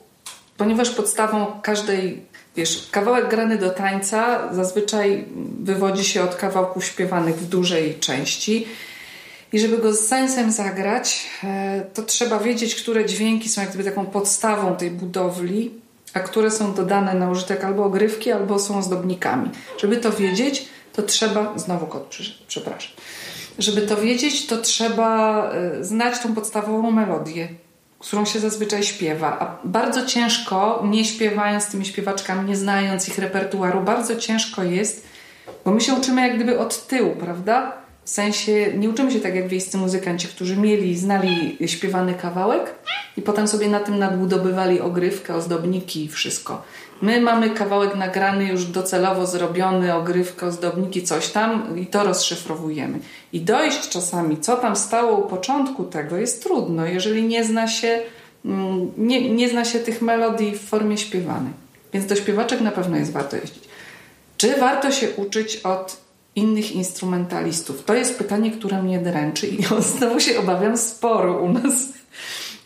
ponieważ 0.62 0.90
podstawą 0.90 1.46
każdej, 1.62 2.22
wiesz, 2.56 2.88
kawałek 2.92 3.30
grany 3.30 3.58
do 3.58 3.70
tańca 3.70 4.54
zazwyczaj 4.54 5.26
wywodzi 5.60 6.06
się 6.06 6.24
od 6.24 6.36
kawałków 6.36 6.86
śpiewanych 6.86 7.36
w 7.36 7.50
dużej 7.50 7.96
części. 8.00 8.68
I 9.54 9.60
żeby 9.60 9.78
go 9.78 9.94
z 9.94 10.00
sensem 10.00 10.52
zagrać, 10.52 11.30
e, 11.44 11.86
to 11.94 12.04
trzeba 12.04 12.40
wiedzieć, 12.40 12.76
które 12.76 13.06
dźwięki 13.06 13.50
są 13.50 13.62
jak 13.62 13.70
gdyby 13.70 13.84
taką 13.84 14.06
podstawą 14.06 14.76
tej 14.76 14.92
budowli, 14.92 15.72
a 16.14 16.20
które 16.20 16.52
są 16.52 16.74
dodane 16.74 17.14
na 17.14 17.30
użytek 17.30 17.64
albo 17.64 17.84
ogrywki, 17.86 18.32
albo 18.32 18.60
są 18.60 18.78
ozdobnikami. 18.78 19.50
Żeby 19.78 19.98
to 19.98 20.12
wiedzieć, 20.12 20.66
to 20.94 21.02
trzeba. 21.02 21.54
Znowu 21.56 21.88
kot, 21.88 22.18
przepraszam. 22.48 22.92
Żeby 23.60 23.82
to 23.82 23.98
wiedzieć, 23.98 24.48
to 24.48 24.58
trzeba 24.58 25.44
e, 25.52 25.84
znać 25.84 26.20
tą 26.20 26.36
podstawową 26.36 26.92
melodię, 26.92 27.50
którą 28.02 28.26
się 28.26 28.40
zazwyczaj 28.40 28.84
śpiewa. 28.84 29.40
A 29.40 29.68
bardzo 29.68 30.06
ciężko, 30.06 30.84
nie 30.90 31.06
śpiewając 31.06 31.68
tymi 31.68 31.86
śpiewaczkami, 31.86 32.50
nie 32.50 32.56
znając 32.56 33.08
ich 33.08 33.18
repertuaru, 33.18 33.82
bardzo 33.82 34.16
ciężko 34.16 34.64
jest, 34.64 35.08
bo 35.66 35.72
my 35.72 35.82
się 35.82 35.94
uczymy 35.94 36.22
jak 36.22 36.36
gdyby 36.36 36.60
od 36.60 36.88
tyłu, 36.88 37.16
prawda? 37.16 37.82
W 38.04 38.10
sensie 38.10 38.74
nie 38.78 38.90
uczymy 38.90 39.12
się 39.12 39.20
tak 39.20 39.36
jak 39.36 39.48
wiejscy 39.48 39.78
muzykanci, 39.78 40.28
którzy 40.28 40.58
mieli, 40.58 40.98
znali 40.98 41.58
śpiewany 41.66 42.14
kawałek 42.14 42.76
i 43.18 43.22
potem 43.22 43.48
sobie 43.48 43.68
na 43.70 43.80
tym 43.80 44.00
nadbudowywali 44.00 44.82
ogrywkę, 44.82 45.36
ozdobniki 45.36 46.06
i 46.06 46.10
wszystko. 46.10 46.64
My 47.02 47.22
mamy 47.22 47.50
kawałek 47.50 47.96
nagrany 47.96 48.46
już 48.46 48.66
docelowo 48.66 49.28
zrobiony, 49.28 49.96
ogrywkę, 49.96 50.46
ozdobniki, 50.46 51.04
coś 51.04 51.30
tam 51.30 51.80
i 51.80 51.86
to 51.86 52.04
rozszyfrowujemy. 52.04 53.00
I 53.34 53.42
dojść 53.42 53.90
czasami, 53.90 54.38
co 54.38 54.58
tam 54.58 54.76
stało 54.76 55.18
u 55.18 55.30
początku 55.30 55.84
tego 55.84 56.18
jest 56.18 56.44
trudno, 56.44 56.86
jeżeli 56.86 57.24
nie 57.24 57.44
zna 57.44 57.68
się, 57.68 58.00
mm, 58.46 58.92
nie, 58.98 59.30
nie 59.30 59.50
zna 59.50 59.66
się 59.66 59.80
tych 59.80 60.02
melodii 60.02 60.56
w 60.56 60.62
formie 60.62 60.98
śpiewanej. 60.98 61.54
Więc 61.94 62.06
do 62.06 62.16
śpiewaczek 62.16 62.62
na 62.62 62.72
pewno 62.72 62.98
jest 62.98 63.12
warto 63.12 63.36
jeździć. 63.36 63.64
Czy 64.38 64.60
warto 64.60 64.92
się 64.92 65.10
uczyć 65.10 65.58
od 65.58 65.98
innych 66.36 66.72
instrumentalistów? 66.72 67.84
To 67.86 67.94
jest 67.94 68.18
pytanie, 68.18 68.52
które 68.52 68.84
mnie 68.84 69.00
dręczy 69.00 69.48
i 69.48 69.64
znowu 69.98 70.20
się 70.20 70.40
obawiam 70.40 70.78
sporu 70.78 71.44
u 71.44 71.50
nas. 71.50 71.74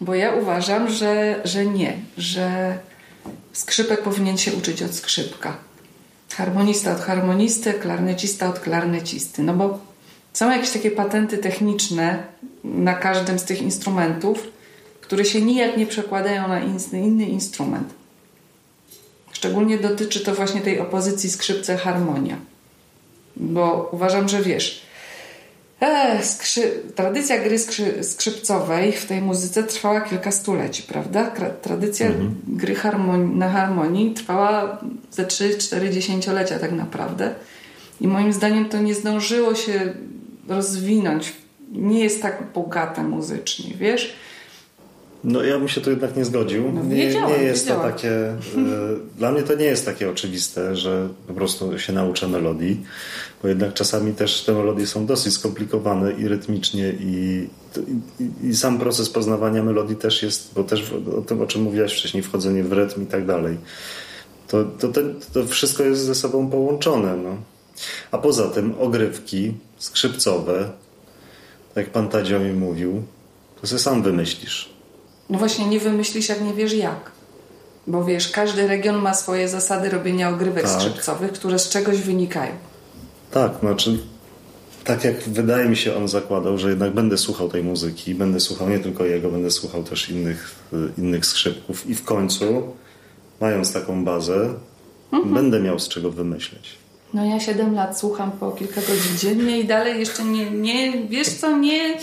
Bo 0.01 0.15
ja 0.15 0.33
uważam, 0.33 0.89
że, 0.89 1.41
że 1.43 1.65
nie, 1.65 1.93
że 2.17 2.77
skrzypek 3.53 4.01
powinien 4.01 4.37
się 4.37 4.53
uczyć 4.53 4.83
od 4.83 4.93
skrzypka. 4.93 5.57
Harmonista 6.33 6.91
od 6.91 6.99
harmonisty, 6.99 7.73
klarnecista 7.73 8.49
od 8.49 8.59
klarnecisty. 8.59 9.43
No 9.43 9.53
bo 9.53 9.79
są 10.33 10.51
jakieś 10.51 10.69
takie 10.69 10.91
patenty 10.91 11.37
techniczne 11.37 12.23
na 12.63 12.93
każdym 12.93 13.39
z 13.39 13.43
tych 13.43 13.61
instrumentów, 13.61 14.47
które 15.01 15.25
się 15.25 15.41
nijak 15.41 15.77
nie 15.77 15.85
przekładają 15.85 16.47
na 16.47 16.59
inny 16.93 17.25
instrument. 17.25 17.93
Szczególnie 19.31 19.77
dotyczy 19.77 20.19
to 20.19 20.35
właśnie 20.35 20.61
tej 20.61 20.79
opozycji 20.79 21.29
skrzypce-harmonia. 21.29 22.37
Bo 23.35 23.89
uważam, 23.91 24.29
że 24.29 24.41
wiesz, 24.41 24.84
skrzy... 26.21 26.71
tradycja 26.95 27.43
gry 27.43 27.59
skrzy... 27.59 28.03
skrzypcowej 28.03 28.91
w 28.91 29.05
tej 29.05 29.21
muzyce 29.21 29.63
trwała 29.63 30.01
kilka 30.01 30.31
stuleci, 30.31 30.83
prawda? 30.83 31.31
Tradycja 31.61 32.07
mhm. 32.07 32.35
gry 32.47 32.75
harmonii, 32.75 33.35
na 33.35 33.49
harmonii 33.49 34.13
trwała 34.13 34.81
ze 35.11 35.23
3-4 35.23 35.89
dziesięciolecia 35.89 36.59
tak 36.59 36.71
naprawdę. 36.71 37.35
I 38.01 38.07
moim 38.07 38.33
zdaniem 38.33 38.69
to 38.69 38.79
nie 38.79 38.95
zdążyło 38.95 39.55
się 39.55 39.93
rozwinąć. 40.47 41.33
Nie 41.71 42.03
jest 42.03 42.21
tak 42.21 42.43
bogate 42.53 43.03
muzycznie, 43.03 43.73
wiesz? 43.77 44.15
No 45.25 45.43
ja 45.43 45.59
bym 45.59 45.67
się 45.67 45.81
tu 45.81 45.89
jednak 45.89 46.17
nie 46.17 46.25
zgodził. 46.25 46.71
No, 46.71 46.83
nie, 46.83 47.21
nie 47.27 47.43
jest 47.43 47.67
to 47.67 47.75
takie. 47.75 48.11
E, 48.11 48.37
dla 49.17 49.31
mnie 49.31 49.43
to 49.43 49.55
nie 49.55 49.65
jest 49.65 49.85
takie 49.85 50.09
oczywiste, 50.09 50.75
że 50.75 51.09
po 51.27 51.33
prostu 51.33 51.79
się 51.79 51.93
nauczę 51.93 52.27
melodii, 52.27 52.83
bo 53.41 53.47
jednak 53.47 53.73
czasami 53.73 54.13
też 54.13 54.43
te 54.43 54.53
melodie 54.53 54.87
są 54.87 55.05
dosyć 55.05 55.33
skomplikowane 55.33 56.11
i 56.11 56.27
rytmicznie 56.27 56.93
i, 56.99 57.47
i, 58.19 58.47
i 58.47 58.55
sam 58.55 58.79
proces 58.79 59.09
poznawania 59.09 59.63
melodii 59.63 59.95
też 59.95 60.23
jest, 60.23 60.53
bo 60.53 60.63
też 60.63 60.93
o 61.17 61.21
tym, 61.21 61.41
o 61.41 61.47
czym 61.47 61.61
mówiłaś 61.61 61.97
wcześniej, 61.99 62.23
wchodzenie 62.23 62.63
w 62.63 62.73
rytm 62.73 63.03
i 63.03 63.05
tak 63.05 63.25
dalej. 63.25 63.57
To, 64.47 64.63
to, 64.63 64.87
to, 64.87 65.01
to 65.33 65.45
wszystko 65.45 65.83
jest 65.83 66.01
ze 66.01 66.15
sobą 66.15 66.49
połączone. 66.49 67.17
No. 67.17 67.37
A 68.11 68.17
poza 68.17 68.47
tym 68.47 68.75
ogrywki 68.79 69.53
skrzypcowe, 69.77 70.69
jak 71.75 71.89
pan 71.89 72.07
Tadzio 72.09 72.39
mi 72.39 72.53
mówił, 72.53 73.03
to 73.61 73.67
sobie 73.67 73.79
sam 73.79 74.03
wymyślisz. 74.03 74.74
No 75.29 75.39
właśnie, 75.39 75.67
nie 75.67 75.79
wymyślisz, 75.79 76.29
jak 76.29 76.41
nie 76.41 76.53
wiesz 76.53 76.73
jak. 76.73 77.11
Bo 77.87 78.03
wiesz, 78.03 78.29
każdy 78.29 78.67
region 78.67 79.01
ma 79.01 79.13
swoje 79.13 79.49
zasady 79.49 79.89
robienia 79.89 80.29
ogrywek 80.29 80.63
tak. 80.63 80.81
skrzypcowych, 80.81 81.31
które 81.31 81.59
z 81.59 81.69
czegoś 81.69 82.01
wynikają. 82.01 82.51
Tak, 83.31 83.51
znaczy 83.59 83.97
tak 84.85 85.03
jak 85.03 85.23
wydaje 85.23 85.69
mi 85.69 85.77
się 85.77 85.95
on 85.95 86.07
zakładał, 86.07 86.57
że 86.57 86.69
jednak 86.69 86.93
będę 86.93 87.17
słuchał 87.17 87.49
tej 87.49 87.63
muzyki, 87.63 88.15
będę 88.15 88.39
słuchał 88.39 88.69
nie 88.69 88.79
tylko 88.79 89.05
jego, 89.05 89.29
będę 89.29 89.51
słuchał 89.51 89.83
też 89.83 90.09
innych, 90.09 90.55
innych 90.97 91.25
skrzypków 91.25 91.87
i 91.87 91.95
w 91.95 92.03
końcu, 92.03 92.63
mając 93.41 93.73
taką 93.73 94.05
bazę, 94.05 94.53
mhm. 95.11 95.33
będę 95.33 95.59
miał 95.59 95.79
z 95.79 95.87
czego 95.87 96.11
wymyśleć. 96.11 96.77
No 97.13 97.25
ja 97.25 97.39
7 97.39 97.75
lat 97.75 97.99
słucham 97.99 98.31
po 98.31 98.51
kilka 98.51 98.81
godzin 98.81 99.17
dziennie 99.17 99.59
i 99.59 99.65
dalej 99.65 99.99
jeszcze 99.99 100.23
nie, 100.23 100.51
nie 100.51 101.07
wiesz 101.07 101.27
co, 101.27 101.57
nie, 101.57 101.97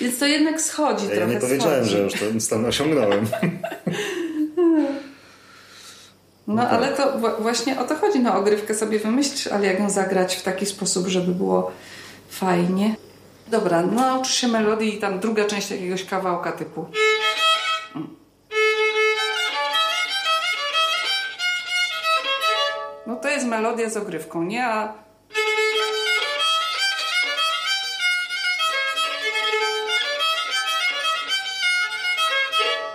więc 0.00 0.18
to 0.18 0.26
jednak 0.26 0.60
schodzi 0.60 1.04
ja 1.04 1.10
trochę. 1.10 1.32
Ja 1.32 1.34
nie 1.34 1.40
powiedziałem, 1.40 1.84
schodzi. 1.84 1.96
że 1.96 2.02
już 2.02 2.12
ten 2.12 2.40
stan 2.40 2.64
osiągnąłem. 2.64 3.26
No, 6.46 6.54
no 6.54 6.62
tak. 6.62 6.72
ale 6.72 6.88
to 6.88 7.18
właśnie 7.40 7.80
o 7.80 7.84
to 7.84 7.94
chodzi. 7.94 8.20
No 8.20 8.36
ogrywkę 8.36 8.74
sobie 8.74 8.98
wymyślisz, 8.98 9.46
ale 9.46 9.66
jak 9.66 9.78
ją 9.78 9.90
zagrać 9.90 10.36
w 10.36 10.42
taki 10.42 10.66
sposób, 10.66 11.06
żeby 11.06 11.34
było 11.34 11.72
fajnie. 12.28 12.96
Dobra, 13.48 13.82
nauczysz 13.82 14.34
się 14.34 14.48
melodii 14.48 14.94
i 14.94 14.98
tam 14.98 15.20
druga 15.20 15.44
część 15.44 15.70
jakiegoś 15.70 16.04
kawałka 16.04 16.52
typu. 16.52 16.86
No 23.06 23.16
to 23.16 23.28
jest 23.28 23.46
melodia 23.46 23.90
z 23.90 23.96
ogrywką, 23.96 24.42
nie? 24.42 24.66
A 24.66 24.92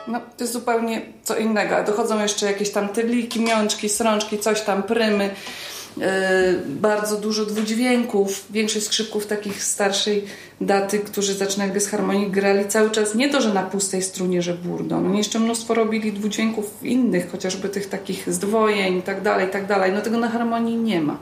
No, 0.08 0.19
to 0.19 0.43
jest 0.43 0.54
zupełnie 0.54 1.02
co 1.24 1.38
innego. 1.38 1.84
Dochodzą 1.84 2.21
jeszcze 2.21 2.45
jakieś 2.45 2.71
tam 2.71 2.89
tyliki, 2.89 3.41
miączki, 3.41 3.89
srączki, 3.89 4.39
coś 4.39 4.62
tam, 4.62 4.84
prymy. 4.84 5.36
Yy, 5.97 6.06
bardzo 6.67 7.17
dużo 7.17 7.45
dwudźwięków. 7.45 8.45
Większość 8.49 8.86
skrzypków 8.86 9.27
takich 9.27 9.63
starszej 9.63 10.25
daty, 10.62 10.99
którzy 10.99 11.34
zaczynają 11.34 11.80
z 11.80 11.88
harmonii, 11.88 12.32
grali 12.32 12.67
cały 12.67 12.91
czas 12.91 13.15
nie 13.15 13.30
to, 13.30 13.41
że 13.41 13.54
na 13.54 13.63
pustej 13.63 14.01
strunie, 14.01 14.41
że 14.41 14.54
burdą. 14.54 15.01
No, 15.01 15.17
jeszcze 15.17 15.39
mnóstwo 15.39 15.73
robili 15.73 16.13
dwudźwięków 16.13 16.84
innych, 16.84 17.32
chociażby 17.32 17.69
tych 17.69 17.89
takich 17.89 18.34
zdwojeń 18.34 18.97
i 18.97 19.01
tak 19.01 19.21
dalej, 19.21 19.47
i 19.47 19.51
tak 19.51 19.67
dalej. 19.67 19.91
No 19.91 20.01
tego 20.01 20.17
na 20.17 20.30
harmonii 20.30 20.77
nie 20.77 21.01
ma. 21.01 21.17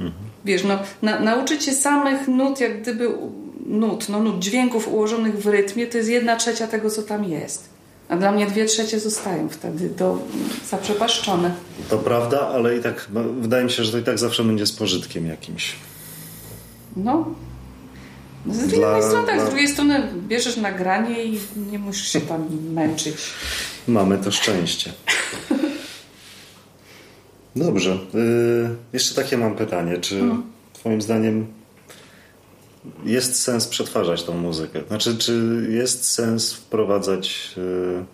Mhm. 0.00 0.24
Wiesz, 0.44 0.64
no, 0.64 0.78
na, 1.02 1.20
nauczyć 1.20 1.64
się 1.64 1.72
samych 1.72 2.28
nut, 2.28 2.60
jak 2.60 2.82
gdyby 2.82 3.08
nut, 3.66 4.08
no 4.08 4.20
nut, 4.20 4.38
dźwięków 4.38 4.88
ułożonych 4.88 5.38
w 5.38 5.46
rytmie, 5.46 5.86
to 5.86 5.98
jest 5.98 6.10
jedna 6.10 6.36
trzecia 6.36 6.66
tego, 6.66 6.90
co 6.90 7.02
tam 7.02 7.24
jest. 7.24 7.77
A 8.08 8.16
dla 8.16 8.32
mnie 8.32 8.46
dwie 8.46 8.64
trzecie 8.64 9.00
zostają 9.00 9.48
wtedy 9.48 9.90
do, 9.90 10.18
zaprzepaszczone. 10.70 11.54
To 11.90 11.98
prawda, 11.98 12.48
ale 12.48 12.76
i 12.76 12.82
tak 12.82 13.08
no, 13.12 13.20
wydaje 13.40 13.64
mi 13.64 13.70
się, 13.70 13.84
że 13.84 13.92
to 13.92 13.98
i 13.98 14.02
tak 14.02 14.18
zawsze 14.18 14.44
będzie 14.44 14.66
z 14.66 14.72
pożytkiem 14.72 15.26
jakimś. 15.26 15.76
No. 16.96 17.34
Z 18.46 18.66
dla, 18.66 18.88
jednej 18.88 19.10
strony 19.10 19.26
tak, 19.26 19.36
dla... 19.36 19.46
z 19.46 19.48
drugiej 19.48 19.68
strony 19.68 20.08
bierzesz 20.28 20.56
nagranie 20.56 21.24
i 21.24 21.38
nie 21.70 21.78
musisz 21.78 22.08
się 22.08 22.20
tam 22.20 22.46
męczyć. 22.72 23.16
Mamy 23.88 24.18
to 24.18 24.30
szczęście. 24.30 24.92
Dobrze. 27.56 27.98
Yy, 28.14 28.76
jeszcze 28.92 29.14
takie 29.14 29.38
mam 29.38 29.56
pytanie. 29.56 29.98
Czy 29.98 30.18
hmm. 30.18 30.42
Twoim 30.72 31.02
zdaniem 31.02 31.46
jest 33.04 33.42
sens 33.42 33.66
przetwarzać 33.66 34.22
tą 34.22 34.36
muzykę? 34.36 34.80
Znaczy, 34.88 35.18
czy 35.18 35.66
jest 35.70 36.04
sens 36.04 36.52
wprowadzać, 36.52 37.54
yy, 37.56 38.04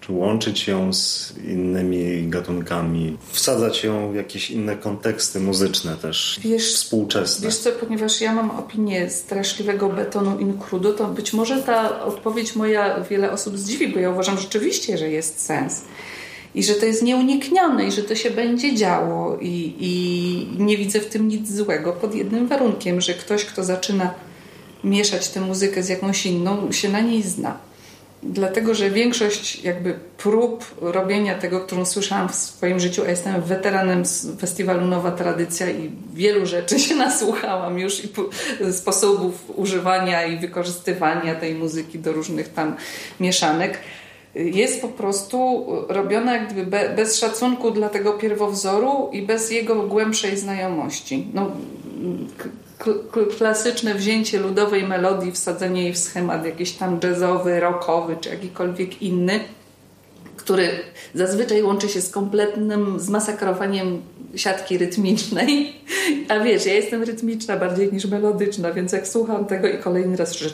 czy 0.00 0.12
łączyć 0.12 0.68
ją 0.68 0.92
z 0.92 1.34
innymi 1.44 2.28
gatunkami, 2.28 3.16
wsadzać 3.32 3.84
ją 3.84 4.12
w 4.12 4.14
jakieś 4.14 4.50
inne 4.50 4.76
konteksty 4.76 5.40
muzyczne 5.40 5.96
też, 5.96 6.40
wiesz, 6.42 6.74
współczesne. 6.74 7.46
Wiesz 7.48 7.56
co, 7.56 7.72
ponieważ 7.72 8.20
ja 8.20 8.34
mam 8.34 8.50
opinię 8.50 9.10
straszliwego 9.10 9.88
betonu 9.88 10.38
in 10.38 10.58
crudo, 10.58 10.92
to 10.92 11.06
być 11.06 11.32
może 11.32 11.62
ta 11.62 12.04
odpowiedź 12.04 12.56
moja 12.56 13.00
wiele 13.00 13.32
osób 13.32 13.58
zdziwi, 13.58 13.88
bo 13.88 13.98
ja 13.98 14.10
uważam 14.10 14.38
rzeczywiście, 14.38 14.98
że 14.98 15.10
jest 15.10 15.40
sens. 15.40 15.82
I 16.54 16.62
że 16.62 16.74
to 16.74 16.86
jest 16.86 17.02
nieuniknione 17.02 17.86
i 17.86 17.92
że 17.92 18.02
to 18.02 18.14
się 18.14 18.30
będzie 18.30 18.74
działo 18.74 19.38
i, 19.40 19.74
i 19.80 20.62
nie 20.62 20.76
widzę 20.76 21.00
w 21.00 21.06
tym 21.06 21.28
nic 21.28 21.52
złego 21.52 21.92
pod 21.92 22.14
jednym 22.14 22.46
warunkiem, 22.46 23.00
że 23.00 23.14
ktoś, 23.14 23.44
kto 23.44 23.64
zaczyna 23.64 24.14
mieszać 24.84 25.28
tę 25.28 25.40
muzykę 25.40 25.82
z 25.82 25.88
jakąś 25.88 26.26
inną, 26.26 26.72
się 26.72 26.88
na 26.88 27.00
niej 27.00 27.22
zna. 27.22 27.58
Dlatego, 28.22 28.74
że 28.74 28.90
większość 28.90 29.64
jakby 29.64 29.98
prób 30.18 30.74
robienia 30.80 31.38
tego, 31.38 31.60
którą 31.60 31.84
słyszałam 31.84 32.28
w 32.28 32.34
swoim 32.34 32.80
życiu, 32.80 33.02
a 33.06 33.10
jestem 33.10 33.42
weteranem 33.42 34.04
z 34.04 34.40
festiwalu 34.40 34.86
Nowa 34.86 35.12
Tradycja 35.12 35.70
i 35.70 35.90
wielu 36.14 36.46
rzeczy 36.46 36.78
się 36.78 36.94
nasłuchałam 37.06 37.78
już 37.78 38.04
i 38.04 38.08
sposobów 38.72 39.44
używania 39.56 40.26
i 40.26 40.38
wykorzystywania 40.38 41.34
tej 41.34 41.54
muzyki 41.54 41.98
do 41.98 42.12
różnych 42.12 42.48
tam 42.48 42.76
mieszanek 43.20 43.78
jest 44.34 44.82
po 44.82 44.88
prostu 44.88 45.66
robiona 45.88 46.32
jak 46.32 46.52
gdyby 46.52 46.90
bez 46.96 47.18
szacunku 47.18 47.70
dla 47.70 47.88
tego 47.88 48.12
pierwowzoru 48.12 49.10
i 49.12 49.22
bez 49.22 49.50
jego 49.50 49.74
głębszej 49.82 50.36
znajomości. 50.36 51.26
No, 51.34 51.50
klasyczne 53.38 53.94
wzięcie 53.94 54.40
ludowej 54.40 54.84
melodii, 54.84 55.32
wsadzenie 55.32 55.82
jej 55.82 55.92
w 55.92 55.98
schemat 55.98 56.46
jakiś 56.46 56.72
tam 56.72 57.00
jazzowy, 57.02 57.60
rockowy 57.60 58.16
czy 58.20 58.28
jakikolwiek 58.28 59.02
inny, 59.02 59.40
który 60.44 60.70
zazwyczaj 61.14 61.62
łączy 61.62 61.88
się 61.88 62.00
z 62.00 62.10
kompletnym 62.10 63.00
zmasakrowaniem 63.00 64.02
siatki 64.36 64.78
rytmicznej. 64.78 65.72
A 66.28 66.38
wiesz, 66.38 66.66
ja 66.66 66.74
jestem 66.74 67.02
rytmiczna 67.02 67.56
bardziej 67.56 67.92
niż 67.92 68.06
melodyczna, 68.06 68.72
więc 68.72 68.92
jak 68.92 69.08
słucham 69.08 69.46
tego 69.46 69.68
i 69.68 69.78
kolejny 69.78 70.16
raz, 70.16 70.32
że 70.32 70.50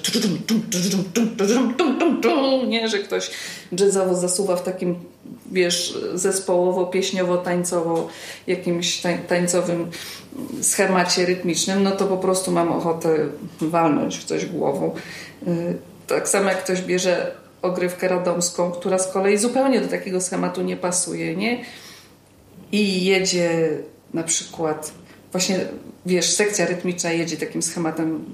nie, 2.66 2.88
że 2.88 2.99
ktoś 2.99 3.30
jazzowo 3.78 4.14
zasuwa 4.14 4.57
w 4.57 4.62
takim, 4.62 4.97
wiesz, 5.53 5.99
zespołowo, 6.14 6.86
pieśniowo, 6.86 7.36
tańcowo, 7.36 8.09
jakimś 8.47 9.03
tańcowym 9.28 9.91
schemacie 10.62 11.26
rytmicznym, 11.26 11.82
no 11.82 11.91
to 11.91 12.07
po 12.07 12.16
prostu 12.16 12.53
mam 12.53 12.72
ochotę 12.72 13.18
walnąć 13.61 14.18
w 14.18 14.24
coś 14.24 14.47
głową. 14.47 14.95
Tak 16.07 16.28
samo 16.28 16.49
jak 16.49 16.64
ktoś 16.64 16.82
bierze 16.82 17.39
ogrywkę 17.63 18.09
radomską, 18.09 18.71
która 18.73 18.99
z 18.99 19.13
kolei 19.13 19.39
zupełnie 19.39 19.81
do 19.81 19.89
takiego 19.89 20.21
schematu 20.21 20.63
nie 20.63 20.77
pasuje, 20.77 21.37
nie? 21.37 21.65
I 22.73 23.05
jedzie 23.05 23.69
na 24.15 24.23
przykład, 24.23 24.93
właśnie 25.33 25.61
wiesz, 26.07 26.31
sekcja 26.31 26.67
rytmiczna 26.67 27.13
jedzie 27.13 27.37
takim 27.37 27.63
schematem 27.63 28.25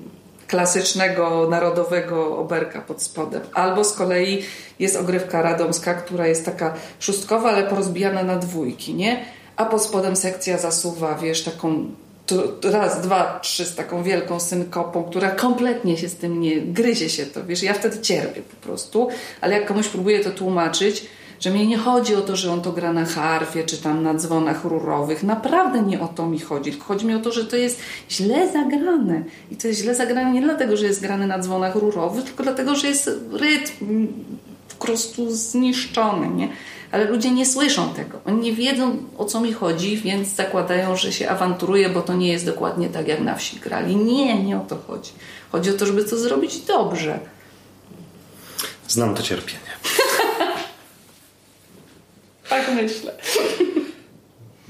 klasycznego, 0.47 1.47
narodowego 1.51 2.39
oberka 2.39 2.81
pod 2.81 3.03
spodem. 3.03 3.43
Albo 3.55 3.85
z 3.85 3.93
kolei 3.93 4.43
jest 4.79 4.97
ogrywka 4.97 5.43
radomska, 5.43 5.95
która 5.95 6.27
jest 6.27 6.45
taka 6.45 6.75
szóstkowa, 7.01 7.51
ale 7.51 7.65
porozbijana 7.65 8.23
na 8.23 8.37
dwójki, 8.37 8.95
nie? 8.95 9.25
A 9.57 9.65
pod 9.65 9.83
spodem 9.83 10.17
sekcja 10.17 10.59
zasuwa, 10.59 11.15
wiesz, 11.15 11.45
taką 11.45 11.91
raz, 12.63 13.01
dwa, 13.01 13.41
trzy 13.43 13.65
z 13.65 13.75
taką 13.75 14.03
wielką 14.03 14.41
synkopą, 14.41 15.05
która 15.05 15.31
kompletnie 15.31 15.97
się 15.97 16.09
z 16.09 16.15
tym 16.15 16.41
nie 16.41 16.61
gryzie 16.61 17.11
się 17.11 17.27
to, 17.27 17.45
wiesz, 17.45 17.63
ja 17.63 17.75
wtedy 17.75 18.01
cierpię 18.01 18.43
po 18.43 18.67
prostu, 18.67 19.09
ale 19.41 19.55
jak 19.59 19.67
komuś 19.67 19.89
próbuję 19.89 20.21
to 20.21 20.31
tłumaczyć, 20.31 21.07
że 21.41 21.51
mnie 21.51 21.67
nie 21.67 21.79
chodzi 21.79 22.15
o 22.15 22.21
to, 22.21 22.37
że 22.37 22.53
on 22.53 22.63
to 22.63 22.73
gra 22.73 22.93
na 22.93 23.05
harfie 23.05 23.65
czy 23.65 23.83
tam 23.83 24.03
na 24.03 24.15
dzwonach 24.15 24.65
rurowych. 24.65 25.23
Naprawdę 25.23 25.83
nie 25.83 26.01
o 26.01 26.09
to 26.09 26.27
mi 26.27 26.41
chodzi. 26.41 26.71
Tylko 26.71 26.85
chodzi 26.85 27.07
mi 27.07 27.15
o 27.15 27.19
to, 27.19 27.33
że 27.33 27.45
to 27.45 27.57
jest 27.57 27.81
źle 28.11 28.53
zagrane. 28.53 29.25
I 29.51 29.57
to 29.57 29.69
jest 29.69 29.81
źle 29.81 29.95
zagrane 29.95 30.33
nie 30.33 30.43
dlatego, 30.43 30.77
że 30.77 30.87
jest 30.87 31.01
grane 31.01 31.27
na 31.27 31.39
dzwonach 31.39 31.75
rurowych, 31.75 32.25
tylko 32.25 32.43
dlatego, 32.43 32.77
że 32.77 32.89
jest 32.89 33.11
rytm 33.33 34.09
po 34.79 34.87
prostu 34.87 35.31
zniszczony. 35.31 36.29
Nie? 36.29 36.49
Ale 36.93 37.05
ludzie 37.05 37.31
nie 37.31 37.47
słyszą 37.47 37.95
tego. 37.95 38.21
Oni 38.25 38.41
nie 38.41 38.53
wiedzą 38.53 38.97
o 39.19 39.25
co 39.25 39.41
mi 39.41 39.53
chodzi, 39.53 39.97
więc 39.97 40.29
zakładają, 40.29 40.97
że 40.97 41.13
się 41.13 41.29
awanturuje, 41.29 41.89
bo 41.89 42.03
to 42.03 42.15
nie 42.15 42.29
jest 42.29 42.47
dokładnie 42.47 42.89
tak, 42.89 43.09
jak 43.09 43.21
na 43.21 43.35
wsi 43.35 43.61
grali. 43.61 43.97
Nie, 43.97 44.43
nie 44.43 44.57
o 44.57 44.61
to 44.61 44.77
chodzi. 44.87 45.13
Chodzi 45.53 45.71
o 45.71 45.73
to, 45.73 45.87
żeby 45.87 46.05
to 46.05 46.17
zrobić 46.17 46.59
dobrze. 46.59 47.19
Znam 48.89 49.15
to 49.15 49.23
cierpienie. 49.23 49.61
tak 52.49 52.71
myślę. 52.75 53.13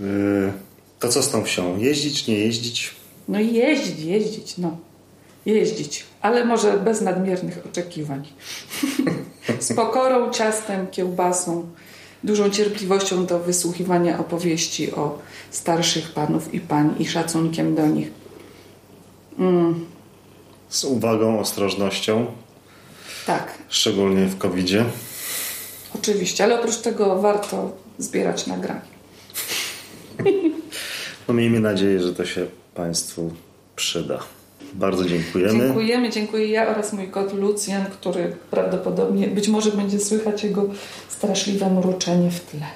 Y, 0.00 0.52
to 0.98 1.08
co 1.08 1.22
z 1.22 1.30
tą 1.30 1.44
wsią? 1.44 1.78
Jeździć, 1.78 2.26
nie 2.26 2.38
jeździć? 2.38 2.94
No 3.28 3.40
jeździć, 3.40 4.00
jeździć, 4.00 4.58
no. 4.58 4.76
Jeździć, 5.46 6.04
ale 6.20 6.44
może 6.44 6.78
bez 6.78 7.00
nadmiernych 7.00 7.58
oczekiwań. 7.66 8.28
z 9.60 9.72
pokorą, 9.72 10.30
ciastem, 10.30 10.86
kiełbasą, 10.86 11.66
dużą 12.26 12.50
cierpliwością 12.50 13.26
do 13.26 13.38
wysłuchiwania 13.38 14.18
opowieści 14.18 14.92
o 14.92 15.18
starszych 15.50 16.10
panów 16.10 16.54
i 16.54 16.60
pań 16.60 16.94
i 16.98 17.06
szacunkiem 17.06 17.74
do 17.74 17.86
nich. 17.86 18.10
Mm. 19.38 19.86
Z 20.68 20.84
uwagą, 20.84 21.40
ostrożnością. 21.40 22.26
Tak. 23.26 23.58
Szczególnie 23.68 24.26
w 24.26 24.38
covid 24.38 24.66
-zie. 24.66 24.84
Oczywiście, 25.94 26.44
ale 26.44 26.60
oprócz 26.60 26.76
tego 26.76 27.20
warto 27.22 27.76
zbierać 27.98 28.46
nagrania. 28.46 28.80
No 31.28 31.34
miejmy 31.34 31.60
nadzieję, 31.60 32.00
że 32.00 32.14
to 32.14 32.24
się 32.26 32.46
Państwu 32.74 33.32
przyda. 33.76 34.18
Bardzo 34.74 35.04
dziękujemy. 35.04 35.58
Dziękujemy, 35.58 36.10
dziękuję 36.10 36.46
ja 36.46 36.68
oraz 36.68 36.92
mój 36.92 37.08
kot 37.08 37.34
Lucjan, 37.34 37.86
który 37.86 38.36
prawdopodobnie, 38.50 39.26
być 39.28 39.48
może 39.48 39.70
będzie 39.70 40.00
słychać 40.00 40.44
jego 40.44 40.68
straszliwe 41.08 41.70
mruczenie 41.70 42.30
w 42.30 42.40
tle. 42.40 42.66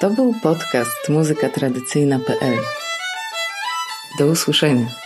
To 0.00 0.10
był 0.10 0.34
podcast 0.42 1.08
muzykatradycyjna.pl. 1.08 2.58
Do 4.18 4.26
usłyszenia. 4.26 5.01